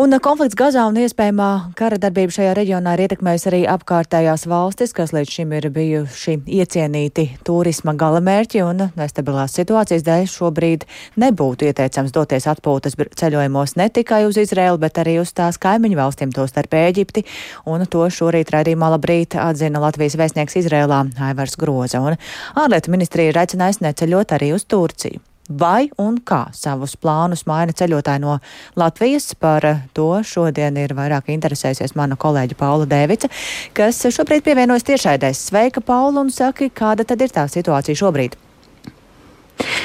Un 0.00 0.14
konflikts 0.16 0.56
Gazā 0.56 0.86
un 0.88 0.96
iespējamā 0.96 1.46
kara 1.76 1.98
darbība 2.00 2.32
šajā 2.32 2.54
reģionā 2.56 2.94
ir 2.96 3.02
ietekmējusi 3.04 3.48
arī 3.50 3.58
apkārtējās 3.68 4.46
valstis, 4.48 4.94
kas 4.96 5.12
līdz 5.12 5.34
šim 5.34 5.52
ir 5.58 5.66
bijuši 5.74 6.38
iecienīti 6.56 7.26
turisma 7.44 7.92
galamērķi 8.00 8.62
un 8.64 8.80
nestabilās 8.96 9.58
situācijas 9.58 10.06
dēļ 10.06 10.24
šobrīd 10.32 10.88
nebūtu 11.20 11.68
ieteicams 11.68 12.16
doties 12.16 12.48
atpūtas 12.48 12.96
ceļojumos 12.96 13.76
ne 13.76 13.90
tikai 13.92 14.22
uz 14.30 14.40
Izraelu, 14.40 14.80
bet 14.80 15.04
arī 15.04 15.18
uz 15.20 15.34
tās 15.36 15.60
kaimiņu 15.60 16.00
valstīm, 16.00 16.32
to 16.32 16.48
starp 16.48 16.80
Ēģipti. 16.80 17.26
Un 17.68 17.84
to 17.84 18.08
šorīt 18.08 18.56
raidījumā 18.56 18.94
labrīt 18.96 19.36
atzina 19.36 19.84
Latvijas 19.84 20.16
vēstnieks 20.16 20.62
Izrēlā 20.62 21.02
Aivars 21.28 21.60
Groza. 21.60 22.00
Un 22.00 22.16
ārlietu 22.56 22.96
ministrija 22.96 23.34
ir 23.34 23.44
aicinājusi 23.44 23.84
neceļot 23.90 24.38
arī 24.38 24.54
uz 24.56 24.64
Turciju 24.64 25.26
vai 25.50 25.90
un 25.98 26.18
kā 26.24 26.46
savus 26.56 26.96
plānus 26.96 27.46
maina 27.50 27.74
ceļotāji 27.76 28.22
no 28.24 28.38
Latvijas. 28.80 29.32
Par 29.40 29.66
to 29.96 30.10
šodien 30.26 30.78
ir 30.80 30.94
vairāk 30.96 31.32
interesējusies 31.34 31.96
mana 31.98 32.18
kolēģa 32.20 32.58
Paula 32.60 32.88
Dēvica, 32.90 33.30
kas 33.76 34.02
šobrīd 34.06 34.46
pievienojas 34.46 34.86
tiešaidēs. 34.90 35.46
Sveika, 35.50 35.82
Paula, 35.84 36.22
un 36.22 36.30
saki, 36.34 36.70
kāda 36.70 37.06
tad 37.06 37.20
ir 37.22 37.34
tā 37.34 37.48
situācija 37.50 37.98
šobrīd? 38.04 38.38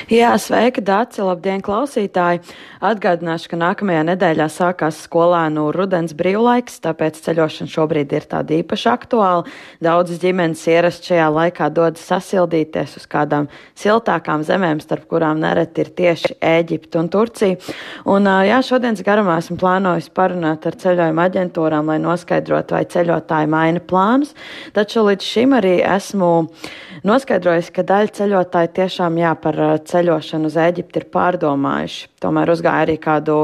Jā, 0.05 0.35
sveika, 0.37 0.83
Dārci, 0.85 1.23
labdien, 1.25 1.63
klausītāji! 1.65 2.43
Atgādināšu, 2.85 3.49
ka 3.49 3.57
nākamajā 3.57 4.03
nedēļā 4.11 4.45
sākās 4.53 4.99
skolēnu 5.07 5.63
rudens 5.73 6.13
brīvlaiks, 6.13 6.77
tāpēc 6.83 7.17
ceļošana 7.25 7.71
šobrīd 7.73 8.13
ir 8.13 8.27
tāda 8.29 8.53
īpaši 8.59 8.85
aktuāla. 8.91 9.47
Daudzas 9.81 10.19
ģimenes 10.21 10.61
ierast 10.69 11.09
šajā 11.09 11.25
laikā 11.33 11.71
dodas 11.73 12.05
sasildīties 12.05 12.93
uz 12.99 13.07
kādām 13.09 13.47
siltākām 13.73 14.43
zemēm, 14.45 14.83
starp 14.83 15.07
kurām 15.09 15.41
nereti 15.41 15.81
ir 15.81 15.89
tieši 15.97 16.37
Ēģipta 16.37 17.01
un 17.01 17.09
Turcija. 17.09 17.73
Un, 18.05 18.29
jā, 18.45 18.61
šodienas 18.69 19.01
garumā 19.07 19.39
esmu 19.41 19.57
plānojis 19.63 20.11
parunāt 20.13 20.69
ar 20.69 20.77
ceļojuma 20.85 21.25
aģentūrām, 21.31 21.89
lai 21.89 21.97
noskaidrotu, 22.05 22.77
vai 22.77 22.83
ceļotāji 22.93 23.49
maina 23.49 23.81
plānus, 23.81 24.35
taču 24.77 25.07
līdz 25.09 25.33
šim 25.33 25.57
arī 25.57 25.79
esmu 25.81 26.31
noskaidrojis, 27.05 27.73
ka 27.73 27.89
daļa 27.89 28.15
ceļotāji 28.21 28.73
tiešām 28.77 29.17
jā, 29.23 29.33
par 29.41 29.64
ceļošanu 29.89 30.51
uz 30.51 30.57
Eģipti 30.65 31.01
ir 31.01 31.07
pārdomājuši. 31.13 32.09
Tomēr 32.25 32.49
uzgāja 32.49 32.87
arī 32.87 32.95
kādu 33.01 33.35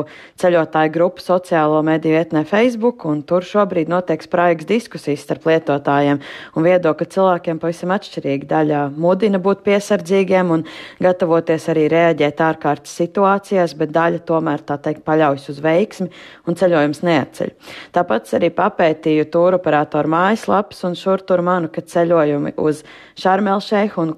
ceļotāju 0.41 0.93
grupu 0.95 1.21
sociālo 1.21 1.83
mediju 1.85 2.15
vietnē 2.15 2.41
Facebook, 2.49 3.05
un 3.05 3.21
tur 3.27 3.45
šobrīd 3.45 3.91
notiek 3.91 4.23
spraigas 4.25 4.65
diskusijas 4.69 5.21
starp 5.27 5.45
lietotājiem 5.51 6.21
un 6.57 6.65
viedokļu 6.65 7.07
cilvēkiem 7.13 7.59
pavisam 7.61 7.93
atšķirīgi. 7.93 8.49
Daļa 8.49 8.79
mudina 8.97 9.41
būt 9.43 9.61
piesardzīgiem 9.67 10.53
un 10.55 10.65
gatavoties 11.03 11.67
arī 11.73 11.85
reaģēt 11.93 12.41
ārkārtas 12.47 12.95
situācijās, 13.03 13.75
bet 13.77 13.93
daļa 13.93 14.23
tomēr 14.25 14.65
tā 14.65 14.79
teikt 14.81 15.05
paļaujas 15.05 15.51
uz 15.53 15.61
veiksmi 15.61 16.09
un 16.49 16.57
ceļojums 16.57 17.03
neatceļ. 17.05 17.53
Tāpat 17.93 18.33
arī 18.39 18.49
papētīju 18.57 19.29
tūru 19.29 19.61
operatoru 19.61 20.09
mājaslapas 20.15 20.81
un 20.89 20.97
šur 20.97 21.21
tur 21.27 21.45
manu, 21.45 21.69
ka 21.69 21.85
ceļojumi 21.85 22.55
uz 22.57 22.81
Šarmelšeihu 23.21 24.01
un 24.07 24.15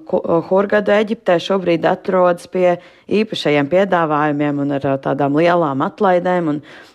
Hurgadu 0.48 0.94
Eģiptē 0.96 1.36
šobrīd 1.42 1.84
atrodas 1.90 2.48
pie 2.48 2.78
īpašajiem 3.08 3.68
piedāvājumiem 3.72 4.60
un 4.64 4.74
ar 4.78 4.86
tādām 5.04 5.36
lielām 5.38 5.84
atlaidēm. 5.84 6.50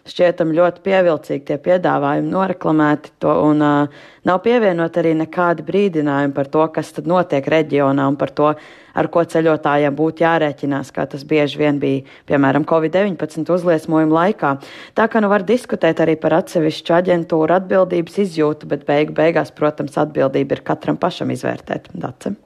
Šķietam 0.10 0.54
ļoti 0.58 0.82
pievilcīgi 0.86 1.46
tie 1.46 1.58
piedāvājumi 1.62 2.32
noreklamēti. 2.34 3.14
To, 3.22 3.36
un, 3.52 3.62
uh, 3.62 4.06
nav 4.26 4.42
pievienot 4.46 4.98
arī 4.98 5.14
nekādi 5.20 5.66
brīdinājumi 5.68 6.34
par 6.34 6.50
to, 6.50 6.66
kas 6.74 6.92
tad 6.96 7.10
notiek 7.10 7.46
reģionā 7.46 8.08
un 8.10 8.18
par 8.18 8.34
to, 8.34 8.54
ar 9.00 9.10
ko 9.14 9.24
ceļotājiem 9.24 9.96
būtu 9.96 10.26
jārēķinās, 10.26 10.92
kā 10.96 11.06
tas 11.12 11.24
bieži 11.28 11.62
vien 11.62 11.80
bija, 11.82 12.04
piemēram, 12.30 12.66
Covid-19 12.70 13.54
uzliesmojuma 13.56 14.24
laikā. 14.24 14.56
Tā 14.98 15.08
kā 15.12 15.22
nu 15.24 15.30
var 15.32 15.46
diskutēt 15.48 16.02
arī 16.04 16.18
par 16.20 16.40
atsevišķu 16.42 16.98
aģentūru 17.00 17.60
atbildības 17.60 18.22
izjūtu, 18.26 18.70
bet 18.72 18.88
beigu 18.90 19.16
beigās, 19.22 19.54
protams, 19.56 19.98
atbildība 20.02 20.58
ir 20.58 20.66
katram 20.74 21.00
pašam 21.00 21.32
izvērtēt. 21.36 21.92
Dacem. 21.94 22.40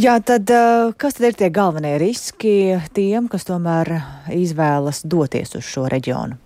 Jā, 0.00 0.14
tad 0.24 0.48
eh, 0.48 0.92
kas 0.96 1.18
tad 1.18 1.26
ir 1.28 1.34
tie 1.36 1.48
galvenie 1.52 1.98
riski 2.00 2.78
tiem, 2.96 3.26
kas 3.28 3.44
tomēr 3.44 3.98
izvēlas 4.32 5.02
doties 5.04 5.52
uz 5.58 5.66
šo 5.66 5.90
reģionu? 5.92 6.38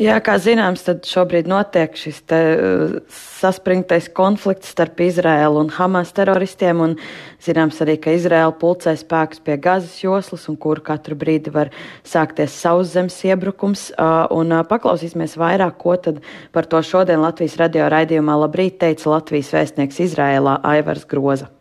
Jā, 0.00 0.14
kā 0.24 0.38
zināms, 0.40 0.86
tad 0.86 1.04
šobrīd 1.04 1.50
notiek 1.52 1.92
šis 2.00 2.22
te, 2.24 2.40
uh, 2.56 3.20
saspringtais 3.42 4.08
konflikts 4.16 4.72
starp 4.72 5.02
Izraēlu 5.04 5.60
un 5.66 5.68
Hamas 5.76 6.14
teroristiem. 6.16 6.80
Un 6.80 6.96
zināms 7.44 7.82
arī, 7.84 7.98
ka 8.00 8.16
Izraēla 8.16 8.56
pulcē 8.56 8.96
spēkus 8.96 9.44
pie 9.44 9.60
Gazas 9.60 10.00
joslas, 10.00 10.48
un 10.48 10.56
kur 10.56 10.80
katru 10.80 11.18
brīdi 11.18 11.52
var 11.52 11.74
sākties 12.08 12.56
sauszemes 12.56 13.20
iebrukums. 13.28 13.90
Un 14.32 14.62
paklausīsimies 14.72 15.36
vairāk, 15.36 15.76
ko 15.84 16.00
tad 16.00 16.24
par 16.56 16.72
to 16.72 16.80
šodien 16.80 17.20
Latvijas 17.20 17.60
radio 17.60 17.92
raidījumā 17.92 18.40
labrīt 18.46 18.80
teica 18.80 19.18
Latvijas 19.18 19.52
vēstnieks 19.52 20.06
Izraēlā 20.08 20.62
Aivars 20.72 21.04
Groza 21.04 21.52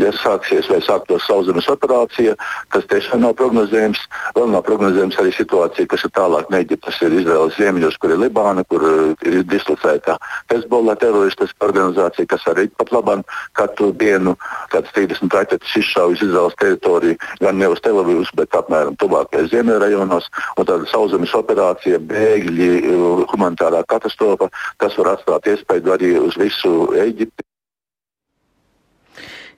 ja 0.00 0.10
sāksies 0.16 0.68
vai 0.70 0.80
sāktos 0.84 1.24
sauszemes 1.28 1.68
operācija, 1.70 2.34
tas 2.72 2.86
tiešām 2.90 3.22
nav 3.24 3.34
prognozējams. 3.40 4.00
Vēl 4.36 4.48
nav 4.52 4.64
prognozējams 4.66 5.18
arī 5.20 5.34
situācija, 5.36 5.88
kas 5.90 6.06
ir 6.06 6.14
tālāk 6.16 6.48
no 6.50 6.60
Eģiptes, 6.62 7.00
ir 7.04 7.16
Izraels 7.20 7.58
ziemeļos, 7.58 7.98
kur 8.00 8.14
ir 8.14 8.22
Libāna, 8.22 8.64
kur 8.68 8.86
uh, 8.88 9.26
ir 9.28 9.42
dislocēta 9.50 10.16
Hezbollah 10.52 10.96
teroristiska 11.00 11.68
organizācija, 11.68 12.30
kas 12.32 12.46
arī 12.50 12.68
pat 12.78 12.92
labāk 12.94 13.24
katru 13.58 13.90
dienu 13.98 14.34
kāds 14.72 14.92
30 14.96 15.36
raķetes 15.36 15.76
izšaujas 15.82 16.24
Izraels 16.24 16.56
teritoriju, 16.60 17.18
gan 17.42 17.60
ne 17.60 17.68
uz 17.72 17.82
Telavivas, 17.84 18.32
bet 18.38 18.56
apmēram 18.56 18.96
tuvākajos 19.02 19.52
ziemeļrajonos. 19.52 20.30
Tāda 20.62 20.86
sauszemes 20.88 21.34
operācija, 21.36 22.00
bēgļi, 22.08 22.72
uh, 22.80 23.24
humanitārā 23.34 23.84
katastrofa, 23.92 24.48
tas 24.80 24.96
var 24.98 25.16
atstāt 25.16 25.52
iespēju 25.52 25.96
arī 25.98 26.14
uz 26.22 26.38
visu 26.40 26.92
Eģipti. 26.96 27.51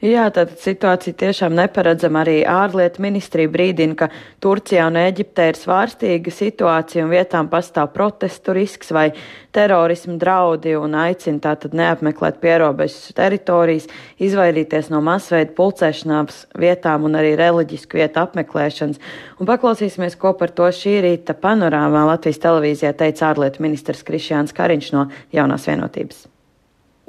Jā, 0.02 0.24
tad 0.34 0.56
situācija 0.58 1.14
tiešām 1.16 1.54
neparedzama. 1.54 2.24
Arī 2.24 2.40
ārlietu 2.48 3.02
ministrija 3.04 3.50
brīdina, 3.50 3.94
ka 3.98 4.08
Turcijā 4.42 4.88
un 4.90 4.98
Eģiptē 4.98 5.46
ir 5.52 5.58
svārstīga 5.58 6.32
situācija 6.34 7.04
un 7.04 7.12
vietām 7.14 7.48
pastāv 7.52 7.92
protestu 7.94 8.56
risks 8.56 8.90
vai 8.94 9.12
terorismu 9.54 10.18
draudi 10.18 10.74
un 10.74 10.96
aicina 10.98 11.38
tātad 11.46 11.76
neapmeklēt 11.78 12.40
pierobežas 12.42 13.14
teritorijas, 13.14 13.86
izvairīties 14.18 14.90
no 14.90 15.00
masveida 15.04 15.54
pulcēšanās 15.54 16.44
vietām 16.58 17.06
un 17.06 17.14
arī 17.20 17.36
reliģisku 17.38 18.02
vietu 18.02 18.24
apmeklēšanas. 18.26 19.00
Un 19.38 19.50
paklausīsimies, 19.50 20.18
ko 20.18 20.34
par 20.38 20.50
to 20.50 20.68
šī 20.74 20.98
rīta 21.06 21.38
panorāmā 21.38 22.04
Latvijas 22.10 22.42
televīzijā 22.42 22.92
teica 22.98 23.30
ārlietu 23.30 23.62
ministrs 23.62 24.02
Krišjāns 24.04 24.56
Kariņš 24.56 24.94
no 24.98 25.08
jaunās 25.32 25.70
vienotības. 25.70 26.26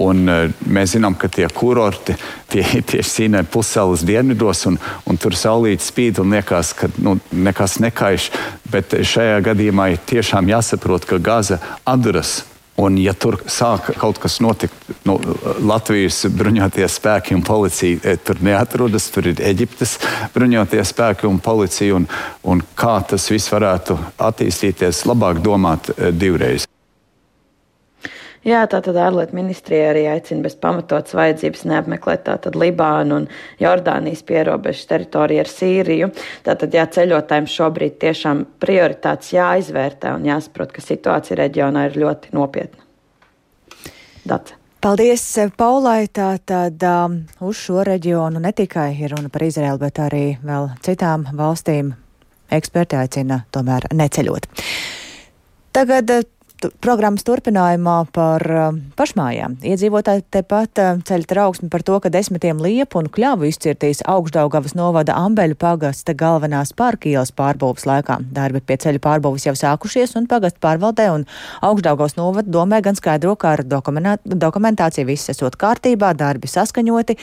Un, 0.02 0.26
uh, 0.28 0.50
mēs 0.68 0.98
zinām, 0.98 1.16
ka 1.16 1.30
tie 1.32 1.46
kurorti 1.48 2.18
tie 2.52 2.64
ir 2.66 2.84
tieši 2.84 3.12
Sīnai 3.12 3.46
pusēlas 3.48 4.04
dienvidos, 4.04 4.66
un, 4.68 4.80
un 5.08 5.20
tur 5.22 5.38
saulīte 5.40 5.86
spīd 5.86 6.20
un 6.20 6.36
liekas, 6.36 6.74
ka 6.76 6.90
nu, 7.00 7.16
nekas 7.32 7.78
nekaiš. 7.84 8.28
Bet 8.72 8.98
šajā 9.08 9.40
gadījumā 9.46 9.94
ir 9.94 10.04
tiešām 10.10 10.52
jāsaprot, 10.52 11.08
ka 11.08 11.22
Gaza 11.24 11.62
atduras. 11.88 12.42
Un, 12.76 12.98
ja 13.00 13.14
tur 13.16 13.38
sāk 13.48 13.94
kaut 13.96 14.18
kas 14.20 14.42
notikt, 14.44 14.76
nu, 15.08 15.16
Latvijas 15.64 16.26
bruņotie 16.28 16.84
spēki 16.92 17.38
un 17.38 17.44
policija 17.48 18.02
e, 18.04 18.18
tur 18.20 18.42
neatrodas, 18.44 19.08
tur 19.16 19.32
ir 19.32 19.40
Eģiptes 19.40 19.96
bruņotie 20.36 20.84
spēki 20.84 21.30
un 21.30 21.40
policija. 21.40 21.96
Un, 21.96 22.10
un 22.44 22.66
kā 22.76 22.98
tas 23.08 23.32
viss 23.32 23.54
varētu 23.54 23.96
attīstīties, 24.20 25.06
labāk 25.08 25.40
domāt 25.46 25.94
e, 25.96 26.12
divreiz. 26.12 26.65
Jā, 28.46 28.60
tātad 28.70 28.98
ārlietu 29.02 29.34
ministrija 29.34 29.88
arī 29.90 30.04
aicina 30.06 30.46
bez 30.46 30.54
pamatotas 30.62 31.16
vajadzības 31.18 31.64
neapmeklēt 31.66 32.28
tātad 32.28 32.54
Libānu 32.62 33.22
un 33.22 33.24
Jordānijas 33.58 34.22
pierobežas 34.28 34.86
teritoriju 34.92 35.42
ar 35.42 35.50
Sīriju. 35.50 36.12
Tātad, 36.46 36.76
jā, 36.78 36.84
ceļotājiem 36.98 37.48
šobrīd 37.50 37.96
tiešām 38.04 38.44
prioritātes 38.62 39.34
jāizvērtē 39.34 40.14
un 40.20 40.30
jāsaprot, 40.30 40.76
ka 40.76 40.86
situācija 40.86 41.40
reģionā 41.42 41.88
ir 41.90 41.98
ļoti 42.04 42.36
nopietna. 42.38 42.86
Dace. 44.30 44.60
Paldies, 44.86 45.26
Paulai. 45.58 46.06
Tātad 46.14 46.84
um, 46.86 47.18
uz 47.42 47.58
šo 47.58 47.82
reģionu 47.88 48.38
ne 48.44 48.54
tikai 48.54 48.92
ir 49.00 49.16
runa 49.16 49.34
par 49.34 49.48
Izraelu, 49.48 49.82
bet 49.82 49.98
arī 50.06 50.26
vēl 50.46 50.70
citām 50.86 51.26
valstīm 51.34 51.96
eksperti 52.54 53.02
aicina 53.02 53.42
tomēr 53.50 53.90
neceļot. 53.90 54.46
Tagad 55.74 56.14
programmas 56.84 57.26
turpinājumā 57.28 57.96
par 58.16 58.44
uh, 58.50 58.68
pašmājām. 58.98 59.58
Iedzīvotāji 59.66 60.26
tepat 60.34 60.82
uh, 60.82 61.00
ceļ 61.06 61.26
trauksmi 61.30 61.70
par 61.74 61.84
to, 61.86 61.98
ka 62.04 62.12
desmitiem 62.14 62.62
liepu 62.64 63.02
un 63.02 63.10
kļavu 63.12 63.48
izcirtīs 63.50 64.04
augšdaugavas 64.10 64.76
novada 64.78 65.18
Ambeļu 65.20 65.58
pagasta 65.62 66.16
galvenās 66.18 66.74
pārkīlas 66.78 67.34
pārbūves 67.36 67.88
laikā. 67.90 68.20
Darbi 68.36 68.64
pie 68.66 68.80
ceļu 68.86 69.04
pārbūves 69.04 69.48
jau 69.50 69.56
sākušies 69.60 70.16
un 70.20 70.30
pagasta 70.32 70.62
pārvaldē 70.64 71.10
un 71.14 71.28
augšdaugavas 71.66 72.18
novada 72.20 72.52
domē 72.52 72.82
gan 72.86 72.98
skaidro, 72.98 73.36
ka 73.36 73.56
ar 73.58 73.66
dokumentāciju 73.66 75.10
viss 75.12 75.34
esot 75.34 75.60
kārtībā, 75.60 76.14
darbi 76.18 76.52
saskaņoti, 76.52 77.20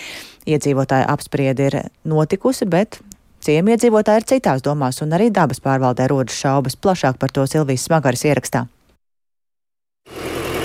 iedzīvotāju 0.52 1.08
apspriedi 1.12 1.70
ir 1.70 1.80
notikusi, 2.08 2.68
bet 2.68 3.00
Ciemiedzīvotāji 3.42 4.20
ir 4.20 4.26
citās 4.30 4.62
domās, 4.62 5.00
un 5.02 5.16
arī 5.16 5.26
dabas 5.34 5.58
pārvaldē 5.64 6.06
rodas 6.12 6.36
šaubas. 6.38 6.78
Plašāk 6.78 7.18
par 7.18 7.34
to 7.34 7.42
Silvijas 7.50 7.88
Smagaras 7.88 8.22
ierakstā. 8.28 8.68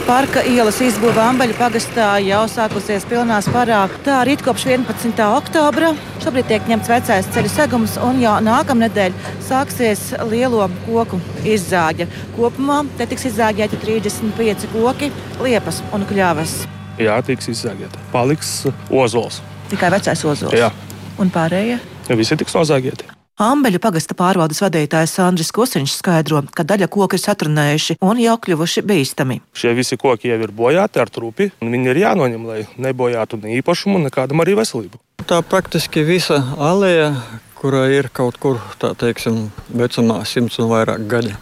Parka 0.08 0.40
ielas 0.48 0.78
izbūve 0.80 1.20
Ambeļu 1.20 1.58
pagastā 1.58 2.06
jau 2.24 2.46
sākusies 2.48 3.04
pilnā 3.10 3.42
sparā. 3.44 3.82
Tā 4.06 4.22
arī 4.22 4.38
kopš 4.40 4.64
11. 4.70 5.20
oktobra. 5.36 5.90
Šobrīd 6.24 6.48
tiek 6.48 6.70
ņemts 6.72 6.92
vecais 6.94 7.28
ceļu 7.36 7.52
segums, 7.52 7.98
un 8.00 8.22
jau 8.24 8.38
nākamnedēļ 8.46 9.18
sāksies 9.50 10.06
lielo 10.32 10.70
koku 10.86 11.20
izzāģe. 11.44 12.08
Kopumā 12.38 12.80
te 12.96 13.10
tiks 13.12 13.28
izzāģēti 13.34 13.82
35 13.84 14.72
koki, 14.72 15.12
liepas 15.44 15.84
un 15.92 16.08
kļavas. 16.08 16.56
Jā, 17.04 17.20
tiks 17.28 17.52
izzāģēti. 17.52 18.08
Paliks 18.16 18.56
ozols. 18.88 19.44
Tikai 19.68 19.92
vecais 19.98 20.24
ozols. 20.24 20.56
Jā. 20.56 20.72
Un 21.20 21.36
pārējie? 21.36 21.82
Ja 22.08 22.16
visi 22.16 22.40
tiks 22.40 22.56
nozāģēti. 22.56 23.17
Ambeļu 23.38 23.78
pagasta 23.78 24.16
pārvaldes 24.18 24.64
vadītājs 24.64 25.12
Andris 25.22 25.52
Kosiņš 25.54 26.00
skaidro, 26.00 26.40
ka 26.58 26.64
daļa 26.66 26.88
koku 26.90 27.20
ir 27.20 27.22
satrunējuši 27.22 27.96
un 28.02 28.18
jau 28.18 28.34
kļuvuši 28.42 28.82
bīstami. 28.90 29.36
Šie 29.54 29.76
visi 29.78 29.94
koki 30.02 30.32
jau 30.32 30.40
ir 30.42 30.54
bojāti 30.58 30.98
ar 31.04 31.12
trupi, 31.14 31.52
un 31.62 31.70
viņi 31.70 31.92
ir 31.92 32.00
jānoņem, 32.02 32.48
lai 32.50 32.64
nebojātu 32.82 33.38
ne 33.44 33.60
īpašumu, 33.60 34.02
nekādam 34.08 34.42
arī 34.42 34.56
veselību. 34.58 34.98
Tā 35.30 35.44
praktiski 35.46 36.02
visa 36.08 36.40
aleja, 36.58 37.12
kurā 37.60 37.84
ir 37.94 38.10
kaut 38.10 38.40
kur 38.42 38.58
tā 38.82 38.96
teiksim, 38.98 39.52
vecumā 39.70 40.24
simts 40.26 40.58
un 40.58 40.72
vairāk 40.72 41.06
gadi. 41.06 41.36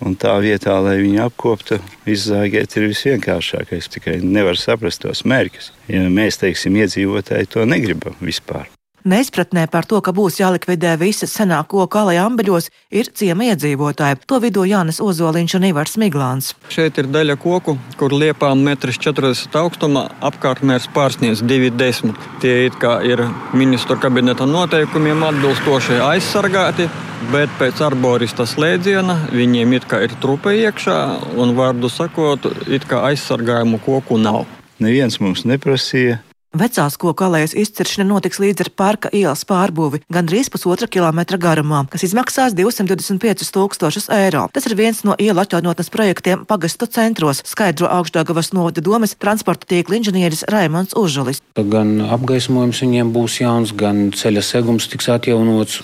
Un 0.00 0.16
tā 0.16 0.32
vietā, 0.40 0.78
lai 0.80 0.96
viņu 1.02 1.20
apkoptu, 1.26 1.82
izzāģēt 2.08 2.78
ir 2.78 2.88
visvienkāršākais. 2.94 3.90
Tikai 3.92 4.16
nevar 4.24 4.56
saprast 4.56 5.04
tos 5.04 5.24
mērķus. 5.28 5.68
Ja 5.92 6.08
mēs, 6.08 6.40
teiksim, 6.40 6.80
iedzīvotāji 6.80 7.52
to 7.52 7.68
negribam 7.68 8.16
vispār. 8.24 8.72
Neizpratnē 9.06 9.68
par 9.70 9.86
to, 9.86 10.00
ka 10.02 10.10
būs 10.10 10.40
jālikvidē 10.40 10.96
visas 10.98 11.30
senā 11.30 11.60
koka 11.70 12.00
alai 12.00 12.16
ambeļos, 12.18 12.64
ir 12.90 13.06
ciema 13.14 13.52
iedzīvotāji. 13.52 14.18
To 14.26 14.40
vidū 14.42 14.64
Jānis 14.66 14.98
Ozoliņš 14.98 15.54
un 15.60 15.66
Ivars 15.68 15.94
Miglāns. 16.02 16.48
Šeit 16.74 16.98
ir 16.98 17.06
daļa 17.14 17.36
koku, 17.38 17.76
kur 18.00 18.10
liepām 18.10 18.66
1,40 18.66 19.46
m 19.54 19.62
augstumā 19.62 20.04
apkārtmērs 20.26 20.90
pārsniedz 20.90 21.44
2,10 21.46 22.10
m. 22.10 22.16
Tie 22.42 22.56
it 22.66 22.80
kā 22.82 22.98
ir 23.06 23.22
ministru 23.54 23.94
kabineta 23.94 24.42
noteikumiem 24.42 25.22
atbilstoši 25.30 26.02
aizsargāti. 26.10 26.90
Bet 27.30 27.54
pēc 27.62 27.78
arborista 27.86 28.42
slēdziena 28.42 29.20
viņiem 29.30 29.78
ir 29.78 29.86
trupa 30.18 30.50
iekšā, 30.50 31.00
un 31.38 31.54
vārdu 31.54 31.86
sakot, 31.86 32.50
it 32.66 32.90
kā 32.90 33.06
aizsargājumu 33.12 33.78
koku 33.86 34.18
nav. 34.18 34.48
Neviens 34.82 35.22
mums 35.22 35.46
neprasīja 35.46 36.24
Vecās 36.56 36.94
koku 36.96 37.26
alējas 37.26 37.52
izciršana 37.58 38.06
notiks 38.08 38.38
līdz 38.40 38.64
ar 38.64 38.70
parka 38.80 39.10
ielas 39.12 39.42
pārbūvi 39.48 40.00
gandrīz 40.12 40.48
pusotra 40.52 40.88
kilometra 40.88 41.36
garumā, 41.40 41.82
kas 41.92 42.06
izmaksās 42.06 42.56
225 42.56 43.50
tūkstošus 43.52 44.08
eiro. 44.16 44.46
Tas 44.54 44.64
ir 44.68 44.76
viens 44.78 45.02
no 45.04 45.16
ielu 45.20 45.42
atjaunotnes 45.42 45.92
projektiem 45.92 46.46
pagastu 46.48 46.88
centros, 46.88 47.42
skaidro 47.44 47.90
augšdagavas 47.98 48.54
novada 48.56 48.80
domas 48.80 49.12
transporta 49.20 49.68
tīkla 49.68 50.00
inženieris 50.00 50.46
Raimons 50.48 50.96
Užulis. 50.96 51.42
Gan 51.56 51.98
apgaismojums 52.16 52.80
viņiem 52.86 53.12
būs 53.12 53.40
jauns, 53.42 53.76
gan 53.76 54.06
ceļa 54.16 54.44
segums 54.46 54.88
tiks 54.88 55.12
atjaunots, 55.12 55.82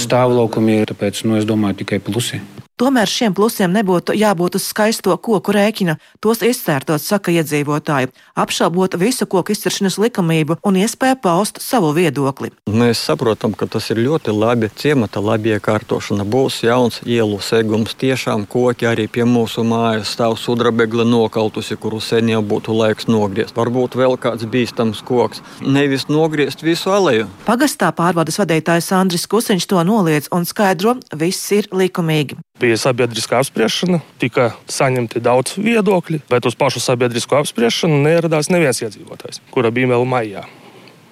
stāvlaukumi 0.00 0.80
ir, 0.80 0.88
tāpēc, 0.94 1.26
nu, 1.28 1.36
es 1.36 1.48
domāju, 1.48 1.82
tikai 1.84 2.00
plusi. 2.00 2.40
Tomēr 2.74 3.06
šiem 3.06 3.30
plusiem 3.38 3.70
nebūtu 3.70 4.16
jābūt 4.18 4.56
uz 4.58 4.64
skaisto 4.66 5.14
koku 5.22 5.52
rēķina, 5.54 5.92
tos 6.18 6.40
izcērtot, 6.42 6.98
saka 6.98 7.30
iedzīvotāji, 7.30 8.08
apšaubot 8.34 8.96
visu 8.98 9.28
koku 9.30 9.54
izciršanas 9.54 9.94
likumību 10.02 10.56
un 10.66 10.80
iespēju 10.80 11.20
paust 11.22 11.60
savu 11.62 11.92
viedokli. 11.94 12.50
Mēs 12.66 12.98
saprotam, 13.06 13.54
ka 13.54 13.68
tas 13.70 13.86
ir 13.94 14.00
ļoti 14.02 14.34
labi. 14.34 14.72
Ciemata 14.74 15.22
labi 15.22 15.52
iekārtošana 15.54 16.26
būs 16.26 16.64
jauns 16.66 16.98
ielu 17.06 17.38
segums. 17.38 17.94
Tiešām 17.94 18.42
koki 18.50 18.90
arī 18.90 19.06
pie 19.06 19.22
mūsu 19.22 19.62
mājas 19.62 20.10
stāv 20.16 20.34
sudrabegli 20.42 21.06
nokautusi, 21.06 21.78
kuru 21.78 22.02
sen 22.02 22.32
jau 22.34 22.42
būtu 22.42 22.74
laiks 22.74 23.06
nogriezt. 23.06 23.54
Varbūt 23.54 23.94
vēl 24.02 24.18
kāds 24.18 24.50
bīstams 24.50 25.04
koks. 25.06 25.44
Nevis 25.62 26.08
nogriezt 26.10 26.66
visu 26.66 26.90
aleju. 26.90 27.30
Pagastā 27.46 27.94
pārvaldes 27.94 28.42
vadītājs 28.42 28.90
Andris 28.98 29.30
Kusiņš 29.30 29.70
to 29.70 29.86
noliedz 29.86 30.32
un 30.34 30.42
skaidro, 30.42 30.98
viss 31.14 31.54
ir 31.54 31.70
likumīgi. 31.70 32.42
Bija 32.62 32.76
sabiedriskā 32.78 33.40
apspriešana, 33.42 33.98
tika 34.22 34.52
saņemti 34.70 35.18
daudz 35.18 35.56
viedokļi, 35.58 36.20
bet 36.30 36.46
uz 36.46 36.54
pašu 36.54 36.78
sabiedrisko 36.78 37.40
apspriešanu 37.40 37.96
neieradās 38.04 38.46
neviens 38.46 38.78
iedzīvotājs, 38.78 39.40
kura 39.50 39.72
bija 39.74 39.90
vēl 39.90 40.06
maijā. 40.06 40.44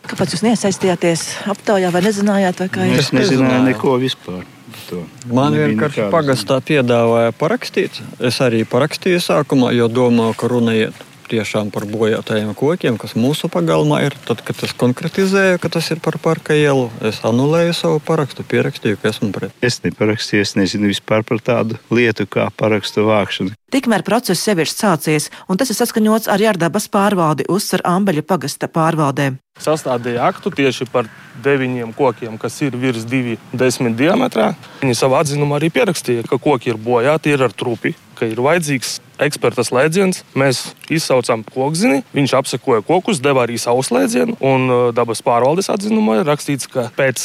Kāpēc 0.06 0.36
jūs 0.36 0.44
neiesaistījāties 0.46 1.24
aptaujā 1.50 1.90
vai 1.90 2.04
nezinājāt? 2.06 2.62
Vai 2.62 2.68
kā 2.70 2.86
es 2.94 3.10
nezināju 3.10 3.64
neko 3.72 3.98
vispār. 3.98 4.44
To. 4.86 5.02
Man 5.34 5.58
vienkārši 5.58 6.06
pagastā 6.14 6.60
piedāvāja 6.62 7.34
parakstīt. 7.34 7.98
Es 8.22 8.38
arī 8.44 8.62
parakstīju 8.62 9.18
sākumā, 9.26 9.74
jo 9.74 9.90
domāju, 9.90 10.38
ka 10.38 10.50
runa 10.50 10.78
iet 10.78 11.02
tiešām 11.32 11.72
par 11.74 11.86
bojātajiem 11.90 12.52
kokiem, 12.58 12.98
kas 13.00 13.16
mūsu 13.18 13.50
pagalmā 13.52 14.02
ir. 14.06 14.16
Tad, 14.28 14.44
kad 14.46 14.62
es 14.66 14.74
konkretizēju, 14.78 15.60
ka 15.62 15.72
tas 15.72 15.90
ir 15.94 16.02
par 16.04 16.18
parka 16.22 16.56
ielu, 16.56 16.88
es 17.08 17.22
anulēju 17.26 17.76
savu 17.76 18.02
parakstu, 18.04 18.46
pierakstīju, 18.48 19.00
ka 19.02 19.12
esmu 19.12 19.32
pret. 19.34 19.56
Es 19.64 19.80
neparakstīju, 19.84 20.46
es 20.46 20.56
nezinu 20.60 20.92
vispār 20.92 21.26
par 21.28 21.42
tādu 21.44 21.80
lietu 21.92 22.28
kā 22.30 22.48
parakstu 22.56 23.06
vākšanu. 23.08 23.56
Tikmēr 23.72 24.04
process 24.04 24.44
jau 24.48 24.58
ir 24.60 24.68
sācies, 24.68 25.30
un 25.48 25.60
tas 25.60 25.72
ir 25.72 25.78
saskaņots 25.78 26.28
arī 26.32 26.50
ar 26.50 26.60
dabas 26.60 26.90
pārvaldi 26.92 27.48
uzsver 27.48 27.84
Ambeļa 27.88 28.26
pagasta 28.28 28.68
pārvaldē. 28.68 29.32
Sastādīja 29.62 30.24
aktu 30.26 30.50
tieši 30.50 30.86
par 30.90 31.06
deviņiem 31.44 31.92
kokiem, 31.94 32.38
kas 32.40 32.56
ir 32.64 32.74
virs 32.78 33.04
2,10 33.08 33.94
diametrā. 33.98 34.52
Viņi 34.80 34.96
savā 34.98 35.22
atzinumā 35.22 35.58
arī 35.60 35.70
pierakstīja, 35.74 36.24
ka 36.28 36.38
koki 36.42 36.72
ir 36.72 36.80
bojāti, 36.82 37.34
ir 37.34 37.44
ar 37.46 37.54
trupi, 37.54 37.94
ka 38.18 38.26
ir 38.26 38.42
vajadzīgs 38.42 38.96
eksperta 39.22 39.64
slēdziens. 39.66 40.24
Mēs 40.38 40.64
izsaucām 40.90 41.44
kokzini, 41.46 42.02
viņš 42.16 42.36
apsekoja 42.40 42.82
kokus, 42.86 43.22
deva 43.22 43.46
arī 43.46 43.60
savu 43.60 43.84
slēdzienu. 43.86 44.40
Un 44.40 44.66
uh, 44.66 44.82
dabas 44.96 45.22
pārvaldes 45.24 45.70
atzinumā 45.72 46.20
ir 46.20 46.28
rakstīts, 46.32 46.66
ka 46.72 46.88
pēc 46.98 47.22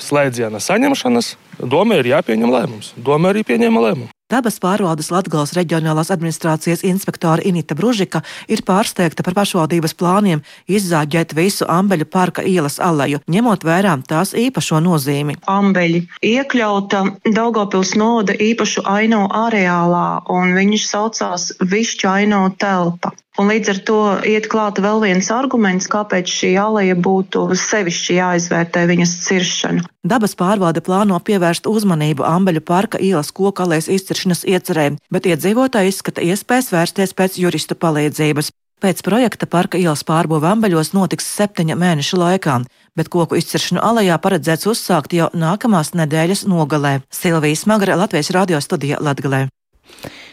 slēdziena 0.00 0.62
saņemšanas 0.62 1.34
domē 1.64 2.00
ir 2.04 2.14
jāpieņem 2.14 2.54
lēmums. 2.54 2.94
Doma 2.96 3.34
arī 3.34 3.44
pieņēma 3.48 3.86
lēmumu. 3.88 4.12
Dabas 4.30 4.60
pārvaldes 4.62 5.08
Latgales 5.10 5.56
reģionālās 5.56 6.12
administrācijas 6.14 6.84
inspektora 6.86 7.42
Inita 7.42 7.74
Bružika 7.74 8.20
ir 8.46 8.62
pārsteigta 8.62 9.24
par 9.26 9.34
pašvaldības 9.34 9.96
plāniem 9.98 10.44
izzāģēt 10.70 11.34
visu 11.34 11.66
Ambeļu 11.66 12.06
parka 12.06 12.44
ielas 12.46 12.78
aleju, 12.78 13.18
ņemot 13.26 13.66
vērā 13.66 13.96
tās 14.06 14.30
īpašo 14.38 14.78
nozīmi. 14.86 15.40
Ambeļi 15.50 16.04
iekļauta 16.30 17.02
Daugopils 17.26 17.96
novada 17.98 18.38
īpašu 18.38 18.86
aino 18.86 19.24
areālā, 19.34 20.22
un 20.30 20.54
viņš 20.54 20.86
saucās 20.92 21.50
Višķu 21.58 22.12
aino 22.14 22.44
telpa. 22.54 23.10
Un 23.40 23.48
līdz 23.48 23.70
ar 23.72 23.78
to 23.88 23.98
iet 24.28 24.50
klāta 24.52 24.82
vēl 24.84 24.98
viens 25.00 25.30
arguments, 25.32 25.86
kāpēc 25.88 26.28
šī 26.28 26.50
aleja 26.60 26.92
būtu 26.92 27.46
sevišķi 27.56 28.18
jāizvērtē 28.18 28.82
viņas 28.90 29.14
ciršana. 29.24 29.84
Dabas 30.04 30.36
pārvalde 30.36 30.82
plāno 30.84 31.16
pievērst 31.24 31.68
uzmanību 31.70 32.26
Ambeļu 32.28 32.60
parka 32.60 33.00
ielas 33.00 33.32
koku 33.32 33.64
alējas 33.64 33.88
izciršanas 33.96 34.44
iecerēm, 34.44 35.00
bet 35.08 35.28
iedzīvotāji 35.30 35.94
izskata 35.94 36.24
iespējas 36.26 36.68
vērsties 36.74 37.16
pēc 37.16 37.40
juristu 37.40 37.78
palīdzības. 37.80 38.52
Pēc 38.80 39.00
projekta 39.04 39.48
parka 39.48 39.80
ielas 39.80 40.04
pārbūve 40.08 40.48
Ambeļos 40.48 40.92
notiks 40.96 41.28
septiņa 41.32 41.76
mēneša 41.80 42.20
laikā, 42.20 42.54
bet 42.96 43.08
koku 43.12 43.40
izciršanu 43.40 43.80
alejā 43.84 44.16
paredzēts 44.20 44.68
uzsākt 44.68 45.16
jau 45.16 45.28
nākamās 45.32 45.92
nedēļas 45.96 46.46
nogalē. 46.48 46.98
Silvijas 47.12 47.66
Magara 47.68 47.96
Latvijas 48.00 48.32
radio 48.36 48.60
studija 48.64 49.00
Latgalē. 49.00 49.46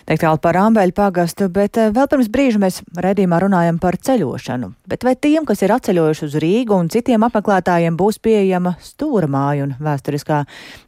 Teikt 0.08 0.24
tālu 0.24 0.40
par 0.40 0.56
Āmbeļu 0.56 0.94
pagastu, 0.96 1.50
bet 1.52 1.76
eh, 1.82 1.90
vēl 1.92 2.06
pirms 2.08 2.30
brīža 2.32 2.62
mēs 2.64 2.78
redījumā 3.04 3.42
runājam 3.44 3.76
par 3.84 3.98
ceļošanu. 4.00 4.70
Bet 4.88 5.04
vai 5.04 5.18
tiem, 5.20 5.44
kas 5.44 5.66
ir 5.66 5.74
atceļojuši 5.76 6.24
uz 6.30 6.38
Rīgu 6.40 6.78
un 6.80 6.88
citiem 6.94 7.26
apmeklētājiem 7.28 7.98
būs 8.00 8.22
pieejama 8.24 8.78
stūra 8.80 9.28
māja 9.28 9.66
un 9.68 9.76
vēsturiskā 9.84 10.46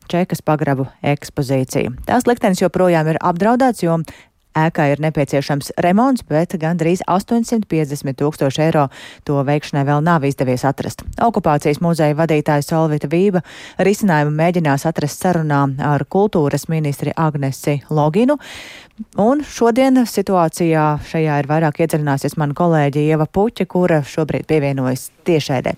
Čekas 0.07 0.39
pagrabu 0.47 0.87
ekspozīcija? 1.03 1.91
Tās 2.07 2.29
liktenis 2.31 2.63
joprojām 2.63 3.11
ir 3.11 3.19
apdraudēts, 3.19 3.83
jo 3.83 3.99
Ēkā 4.59 4.89
ir 4.91 5.01
nepieciešams 5.03 5.71
remonts, 5.85 6.25
bet 6.27 6.55
gandrīz 6.59 7.03
850 7.07 8.17
tūkstoši 8.19 8.63
eiro 8.65 8.87
to 9.27 9.39
veikšanai 9.47 9.85
vēl 9.87 10.03
nav 10.05 10.25
izdevies 10.27 10.65
atrast. 10.67 11.05
Okupācijas 11.23 11.81
muzeja 11.83 12.17
vadītāja 12.17 12.65
Solvita 12.65 13.09
Vība 13.11 13.43
risinājumu 13.79 14.35
mēģinās 14.35 14.87
atrast 14.89 15.23
sarunā 15.23 15.63
ar 15.85 16.05
kultūras 16.09 16.67
ministri 16.71 17.13
Agnesi 17.15 17.79
Loginu. 17.89 18.39
Un 19.21 19.45
šodien 19.47 20.03
situācijā 20.09 20.85
šajā 21.07 21.39
ir 21.39 21.49
vairāk 21.49 21.83
iedziļināsies 21.85 22.35
mana 22.39 22.57
kolēģe 22.57 23.05
Ieva 23.05 23.29
Puķa, 23.31 23.67
kura 23.69 24.01
šobrīd 24.03 24.49
pievienojas 24.49 25.09
tiešēdē. 25.29 25.77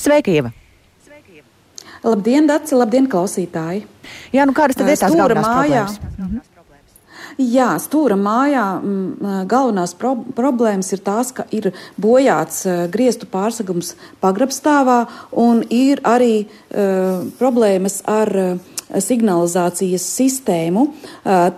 Sveika, 0.00 0.34
Ieva! 0.34 0.52
Labdien, 2.00 2.46
Dārci! 2.48 2.76
Labdien, 2.80 3.08
klausītāji! 3.12 3.82
Jā, 4.32 4.46
nu 4.48 4.54
kādas 4.56 4.78
tad 4.78 4.88
ir 4.88 4.96
tās 4.96 5.12
galvenās 5.12 5.48
problēmas? 5.50 5.98
Mhm. 6.16 6.49
Jā, 7.38 7.74
stūra 7.82 8.16
mājā 8.18 8.64
m, 8.80 8.96
mm, 9.20 9.44
galvenās 9.50 9.94
pro 9.98 10.16
problēmas 10.36 10.92
ir 10.96 11.04
tās, 11.06 11.30
ka 11.36 11.46
ir 11.54 11.70
bojāts 12.00 12.64
uh, 12.66 12.86
griestu 12.90 13.28
pārsegums 13.30 13.94
pagrabstāvā 14.22 15.04
un 15.38 15.62
ir 15.70 16.02
arī 16.06 16.46
uh, 16.46 17.26
problēmas 17.38 18.00
ar 18.10 18.34
uh, 18.40 18.79
signalizācijas 18.98 20.04
sistēmu. 20.16 20.86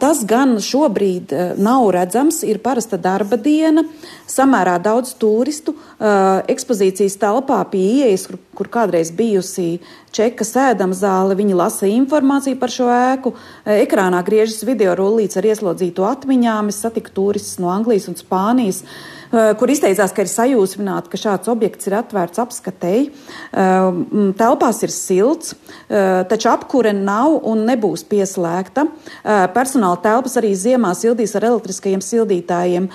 Tas 0.03 0.23
gan 0.29 0.59
šobrīd 0.63 1.33
nav 1.63 1.89
redzams, 1.95 2.43
ir 2.45 2.61
parasta 2.65 2.99
darba 3.01 3.39
diena, 3.41 3.85
samērā 4.29 4.79
daudz 4.83 5.15
turistu. 5.21 5.75
Ekspozīcijas 6.53 7.17
telpā 7.23 7.63
pie 7.73 7.85
ieejas, 8.03 8.27
kur, 8.29 8.41
kur 8.59 8.71
kādreiz 8.73 9.13
bijusi 9.17 9.81
čeka 10.13 10.45
sēdama 10.45 10.97
zāle, 10.97 11.37
viņi 11.39 11.57
lasa 11.57 11.89
informāciju 11.89 12.59
par 12.61 12.73
šo 12.73 12.91
ēku. 12.93 13.35
Ekrānā 13.65 14.21
griežas 14.27 14.67
video 14.69 14.97
rullīts 14.99 15.41
ar 15.41 15.49
ieslodzīto 15.49 16.05
atmiņām. 16.09 16.69
Es 16.73 16.83
satiku 16.85 17.15
turistus 17.17 17.61
no 17.63 17.73
Anglijas 17.73 18.11
un 18.13 18.19
Spānijas. 18.21 18.83
Eh, 18.83 19.22
kur 19.33 19.71
izteicās, 19.73 20.13
ka 20.13 20.25
ir 20.25 20.31
sajūsmināti, 20.31 21.09
ka 21.13 21.21
šāds 21.21 21.49
objekts 21.49 21.89
ir 21.89 21.97
atvērts 21.97 22.41
apskatēji. 22.43 23.09
Eh, 23.09 24.01
telpās 24.37 24.83
ir 24.85 24.93
silts, 24.93 25.55
eh, 25.89 26.25
taču 26.29 26.51
apkure 26.53 26.93
nav 26.93 27.41
un 27.49 27.65
nebūs 27.67 28.05
pieslēgta. 28.05 28.89
Personāla 29.55 30.01
telpas 30.03 30.37
arī 30.37 30.53
ziemā 30.53 30.93
sildīs 30.97 31.35
ar 31.37 31.43
elektriskajiem 31.43 32.03
sildītājiem, 32.03 32.89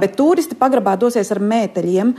bet 0.00 0.16
turisti 0.16 0.56
pagrabā 0.56 0.96
dosies 0.98 1.30
ar 1.30 1.38
mēteļiem. 1.38 2.14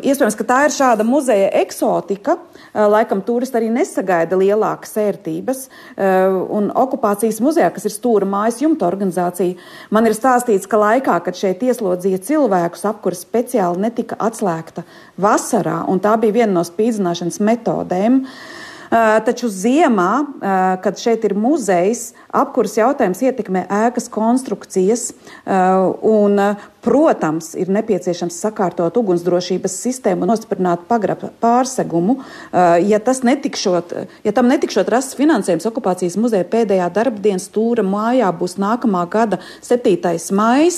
Iespējams, 0.00 0.36
ka 0.36 0.44
tā 0.44 0.58
ir 0.64 0.74
šāda 0.76 1.04
muzeja 1.04 1.50
eksotika. 1.52 2.38
Laikam 2.74 3.22
turisti 3.22 3.58
arī 3.58 3.70
nesagaida 3.72 4.38
lielākas 4.38 4.94
ērtības. 4.94 5.68
Un 5.98 6.70
okupācijas 6.74 7.40
muzejā, 7.40 7.72
kas 7.74 7.84
ir 7.84 7.90
stūra 7.90 8.28
mājas 8.28 8.60
jumta 8.62 8.86
organizācija, 8.86 9.56
man 9.90 10.06
ir 10.06 10.12
stāstīts, 10.12 10.68
ka 10.68 10.76
laikā, 10.76 11.18
kad 11.24 11.34
šeit 11.34 11.64
ieslodzīja 11.66 12.22
cilvēku, 12.22 12.77
blakus 12.78 12.86
apkura 12.86 13.16
speciāli 13.16 13.82
netika 13.82 14.16
atslēgta 14.18 14.84
vasarā, 15.18 15.84
un 15.88 16.00
tā 16.00 16.16
bija 16.20 16.44
viena 16.44 16.52
no 16.52 16.64
spīdzināšanas 16.64 17.40
metodēm. 17.40 18.26
Taču 18.90 19.50
ziemā, 19.52 20.12
kad 20.84 21.00
šeit 21.00 21.24
ir 21.28 21.34
muzejs, 21.36 22.14
apkuras 22.32 22.78
jautājums 22.78 23.20
ietekmē 23.20 23.66
ēkas 23.84 24.08
konstrukcijas, 24.12 25.10
un, 25.44 26.40
protams, 26.84 27.50
ir 27.58 27.68
nepieciešams 27.74 28.38
sakārtot 28.40 28.96
ugunsdrošības 28.96 29.74
sistēmu 29.82 30.24
un 30.24 30.32
nostiprināt 30.32 30.86
pagraba 30.88 31.28
pārsegumu. 31.42 32.16
Ja, 32.88 33.02
netikšot, 33.02 33.92
ja 34.24 34.32
tam 34.32 34.48
netikšot 34.48 34.88
rasts 34.94 35.18
finansējums, 35.18 35.68
okupācijas 35.68 36.16
muzeja 36.20 36.48
pēdējā 36.48 36.88
darbdienas 36.96 37.50
stūra 37.50 37.84
mājā 37.84 38.32
būs 38.40 38.56
nākamā 38.62 39.04
gada 39.12 39.42
7. 39.60 40.16
maija. 40.32 40.72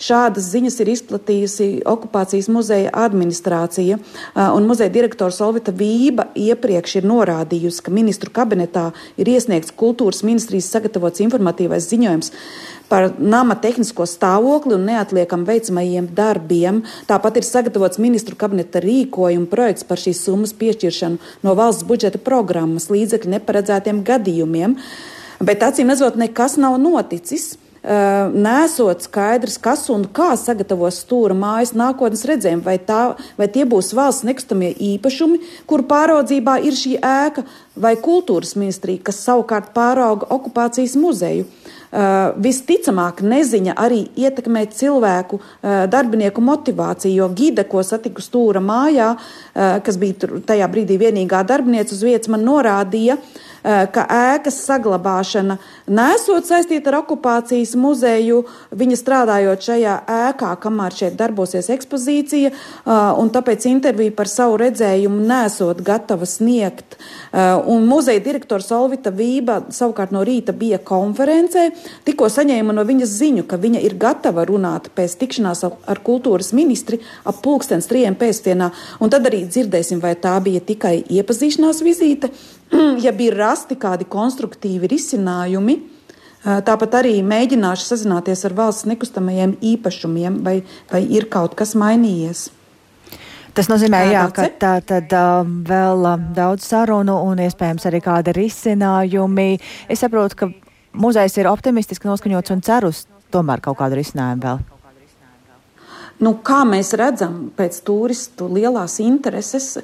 Šādas 0.00 0.46
ziņas 0.48 0.78
ir 0.80 0.88
izplatījusi 0.94 1.66
okupācijas 1.88 2.46
muzeja 2.48 2.88
administrācija, 2.96 3.98
un 4.56 4.68
muzeja 4.68 4.88
direktors 4.94 5.42
Olvita 5.44 5.74
Vība 5.76 6.30
iepriekš 6.40 6.94
ir 7.02 7.08
norādījusi, 7.50 7.82
ka 7.82 7.90
ministru 7.90 8.30
kabinetā 8.30 8.92
ir 9.18 9.28
iesniegts 9.28 9.72
kultūras 9.76 10.22
ministrijas 10.22 10.70
sagatavots 10.70 11.20
informatīvais 11.20 11.88
ziņojums 11.90 12.32
par 12.88 13.12
nama 13.18 13.54
tehnisko 13.54 14.04
stāvokli 14.06 14.74
un 14.74 14.86
neatliekam 14.86 15.44
veicamajiem 15.46 16.08
darbiem. 16.14 16.82
Tāpat 17.06 17.38
ir 17.38 17.44
sagatavots 17.44 17.98
ministru 17.98 18.36
kabineta 18.36 18.80
rīkojuma 18.80 19.46
projekts 19.46 19.84
par 19.84 19.98
šīs 19.98 20.24
summas 20.24 20.52
piešķiršanu 20.52 21.18
no 21.42 21.54
valsts 21.54 21.86
budžeta 21.86 22.18
programmas 22.18 22.90
līdzekļu 22.90 23.36
neparedzētiem 23.36 24.02
gadījumiem. 24.04 24.76
Bet 25.40 25.62
acīm 25.62 25.88
redzot, 25.88 26.18
nekas 26.20 26.58
nav 26.60 26.78
noticis 26.78 27.56
nesot 27.82 29.06
skaidrs, 29.06 29.56
kas 29.58 29.86
un 29.88 30.04
kā 30.04 30.34
sagatavos 30.36 31.00
stūra 31.00 31.34
mājas 31.36 31.72
nākotnes 31.72 32.26
redzējumu, 32.28 32.64
vai, 32.66 32.76
tā, 32.76 33.16
vai 33.40 33.48
tie 33.48 33.64
būs 33.64 33.94
valsts 33.96 34.26
nekustamie 34.28 34.74
īpašumi, 34.74 35.40
kur 35.66 35.86
pāraudzībā 35.88 36.60
ir 36.60 36.76
šī 36.76 36.98
ēka, 37.00 37.46
vai 37.80 37.94
kultūras 37.96 38.52
ministrija, 38.60 39.00
kas 39.08 39.22
savukārt 39.24 39.72
pārauga 39.76 40.28
okupācijas 40.28 40.98
muzeju. 41.00 41.48
Uh, 41.90 42.36
visticamāk, 42.38 43.18
neziņa 43.26 43.72
arī 43.82 44.04
ietekmē 44.14 44.60
cilvēku, 44.70 45.40
uh, 45.40 45.88
darbinieku 45.90 46.38
motivāciju, 46.38 47.16
jo 47.16 47.26
gide, 47.34 47.64
ko 47.66 47.82
satiku 47.82 48.22
stūra 48.22 48.62
mājā, 48.62 49.08
uh, 49.16 49.80
kas 49.82 49.98
bija 49.98 50.28
tajā 50.46 50.68
brīdī 50.70 51.00
vienīgā 51.00 51.40
darbiniece 51.48 51.96
uz 51.96 52.04
vietas, 52.06 52.30
man 52.30 52.46
norādīja, 52.46 53.18
uh, 53.18 53.49
ka 53.62 54.04
ēkas 54.08 54.56
saglabāšana 54.64 55.58
nesot 55.90 56.46
saistīta 56.48 56.92
ar 56.92 57.00
okupācijas 57.02 57.74
muzeju, 57.78 58.44
viņa 58.76 58.98
strādājot 58.98 59.66
šajā 59.66 59.96
ēkā, 60.10 60.52
kamēr 60.62 60.96
šeit 60.96 61.16
darbosies 61.18 61.70
ekspozīcija, 61.74 62.50
eh, 62.50 62.92
un 63.20 63.30
tāpēc 63.30 63.66
interviju 63.70 64.14
par 64.16 64.28
savu 64.28 64.58
redzējumu 64.62 65.26
nesot 65.26 65.82
gatava 65.82 66.26
sniegt. 66.26 66.96
Eh, 67.32 67.54
un 67.66 67.86
muzeja 67.86 68.22
direktors 68.22 68.70
Olvita 68.72 69.10
Vība 69.10 69.60
savukārt 69.68 70.12
no 70.12 70.24
rīta 70.24 70.52
bija 70.56 70.78
konferencē, 70.78 71.70
tikko 72.04 72.30
saņēma 72.30 72.74
no 72.74 72.84
viņas 72.84 73.16
ziņu, 73.20 73.46
ka 73.46 73.56
viņa 73.56 73.82
ir 73.82 73.94
gatava 73.94 74.46
runāt 74.46 74.90
pēc 74.94 75.16
tikšanās 75.16 75.64
ar 75.64 75.98
kultūras 76.04 76.52
ministri 76.52 77.00
ap 77.24 77.42
pulkstens 77.42 77.86
trijiem 77.86 78.16
pēcdienā, 78.16 78.70
un 79.00 79.10
tad 79.10 79.26
arī 79.26 79.46
dzirdēsim, 79.46 80.00
vai 80.00 80.14
tā 80.14 80.40
bija 80.42 80.60
tikai 80.60 81.04
iepazīšanās 81.04 81.82
vizīte, 81.82 82.30
ja 83.04 83.12
bija 83.16 83.36
rasti 83.38 83.78
kādi 83.80 84.06
konstruktīvi 84.10 84.90
risinājumi, 84.90 85.76
tāpat 86.40 86.96
arī 87.02 87.18
mēģināšu 87.26 87.90
sazināties 87.90 88.46
ar 88.48 88.56
valsts 88.56 88.88
nekustamajiem 88.88 89.58
īpašumiem, 89.74 90.40
vai, 90.46 90.60
vai 90.92 91.04
ir 91.04 91.28
kaut 91.32 91.58
kas 91.58 91.76
mainījies. 91.78 92.48
Tas 93.54 93.66
nozīmē, 93.66 94.04
jā, 94.12 94.24
ka 94.34 94.46
tā 94.62 94.74
tad 94.86 95.10
uh, 95.16 95.42
vēl 95.42 96.06
uh, 96.06 96.26
daudz 96.36 96.68
sarunu 96.70 97.18
un 97.26 97.42
iespējams 97.42 97.88
arī 97.90 98.00
kādi 98.04 98.34
risinājumi. 98.36 99.50
Es 99.90 100.04
saprotu, 100.04 100.38
ka 100.38 100.50
muzejs 100.94 101.40
ir 101.42 101.50
optimistiski 101.50 102.08
noskaņots 102.08 102.54
un 102.54 102.62
cer 102.66 102.86
uz 102.86 103.04
tomēr 103.34 103.62
kaut 103.64 103.80
kādu 103.82 103.98
risinājumu 103.98 104.46
vēl. 104.46 104.69
Nu, 106.20 106.34
kā 106.44 106.60
mēs 106.68 106.92
redzam, 107.00 107.46
pēc 107.56 107.78
turistu 107.86 108.44
lielās 108.52 108.98
intereses, 109.00 109.78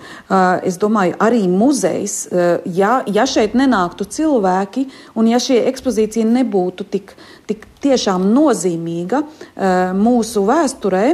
es 0.68 0.76
domāju, 0.80 1.16
arī 1.24 1.46
muzejs, 1.48 2.16
ja, 2.76 2.98
ja 3.08 3.24
šeit 3.24 3.56
nenāktu 3.56 4.04
cilvēki 4.18 4.84
un 5.16 5.30
ja 5.30 5.40
šī 5.40 5.62
ekspozīcija 5.70 6.28
nebūtu 6.28 6.84
tik, 6.92 7.14
tik 7.48 7.64
tiešām 7.80 8.28
nozīmīga 8.36 9.22
mūsu 9.96 10.44
vēsturē, 10.50 11.06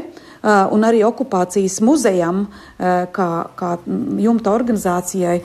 un 0.43 0.91
arī 0.91 1.05
okupācijas 1.07 1.79
muzejam, 1.87 2.47
kā, 3.15 3.31
kā 3.55 3.73
jumta 4.27 4.55
organizācijai, 4.59 5.37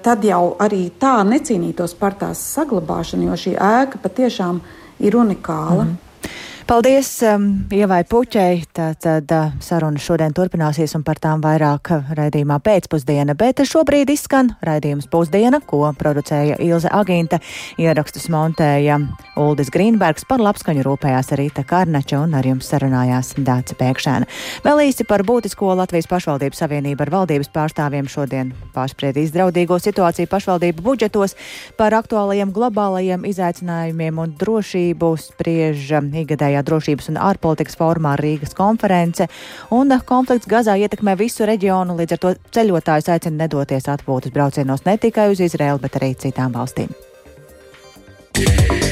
tad 0.00 0.24
jau 0.24 0.44
arī 0.64 0.86
tā 1.00 1.18
necīnītos 1.28 1.92
par 2.00 2.16
tās 2.20 2.40
saglabāšanu, 2.56 3.28
jo 3.28 3.40
šī 3.44 3.58
ēka 3.60 4.00
patiešām 4.00 4.62
ir 5.04 5.20
unikāla. 5.20 5.84
Mm. 5.90 6.09
Paldies 6.70 7.08
um, 7.26 7.64
Ievai 7.74 8.04
Puķei. 8.06 8.60
Tātad 8.70 9.32
uh, 9.34 9.48
saruna 9.58 9.98
šodien 9.98 10.30
turpināsies 10.30 10.92
un 10.94 11.02
par 11.02 11.18
tām 11.18 11.40
vairāk 11.42 11.88
raidījumā 12.14 12.60
pēcpusdiena, 12.62 13.34
bet 13.34 13.58
šobrīd 13.66 14.12
izskan 14.14 14.52
raidījums 14.62 15.08
pusdiena, 15.10 15.58
ko 15.66 15.80
producēja 15.98 16.60
Ilze 16.62 16.86
Agīnta, 16.94 17.40
ierakstus 17.74 18.28
montēja 18.30 19.00
Uldis 19.42 19.72
Grīnbergs, 19.74 20.28
par 20.30 20.44
labskaņu 20.46 20.84
rūpējās 20.86 21.32
Rīta 21.40 21.64
Karnača 21.66 22.20
un 22.22 22.36
ar 22.38 22.46
jums 22.46 22.70
sarunājās 22.70 23.32
Dāca 23.34 23.74
Pēkšēna. 23.82 24.30
Vēl 24.62 24.84
īsi 24.84 25.08
par 25.10 25.26
būtisko 25.26 25.74
Latvijas 25.74 26.06
pašvaldību 26.12 26.54
savienību 26.54 27.02
ar 27.02 27.14
valdības 27.16 27.50
pārstāvjiem 27.50 28.06
šodien 28.14 28.54
pārspriedīs 28.76 29.34
draudīgo 29.34 29.80
situāciju 29.82 30.30
pašvaldību 30.30 30.86
budžetos 30.86 31.34
par 31.74 31.98
aktuālajiem 31.98 32.54
globālajiem 32.54 33.26
izaicinājumiem 33.34 34.22
un 34.22 34.38
drošību 34.38 35.12
spriež 35.26 35.98
ikgadējā 35.98 36.59
ārējā 36.60 36.68
drošības 36.68 37.10
un 37.10 37.18
ārpolitikas 37.18 37.78
formā 37.78 38.16
Rīgas 38.20 38.54
konference, 38.54 39.28
un 39.70 39.90
konflikts 40.06 40.48
Gazā 40.48 40.76
ietekmē 40.76 41.16
visu 41.16 41.46
reģionu, 41.46 41.96
līdz 41.96 42.16
ar 42.16 42.20
to 42.20 42.34
ceļotājus 42.52 43.08
aicina 43.08 43.44
nedoties 43.44 43.88
atpūtas 43.88 44.32
braucienos 44.32 44.84
ne 44.84 44.96
tikai 44.98 45.30
uz 45.32 45.40
Izraelu, 45.40 45.80
bet 45.80 45.96
arī 45.96 46.14
citām 46.14 46.52
valstīm. 46.52 46.90
Yeah. 48.36 48.89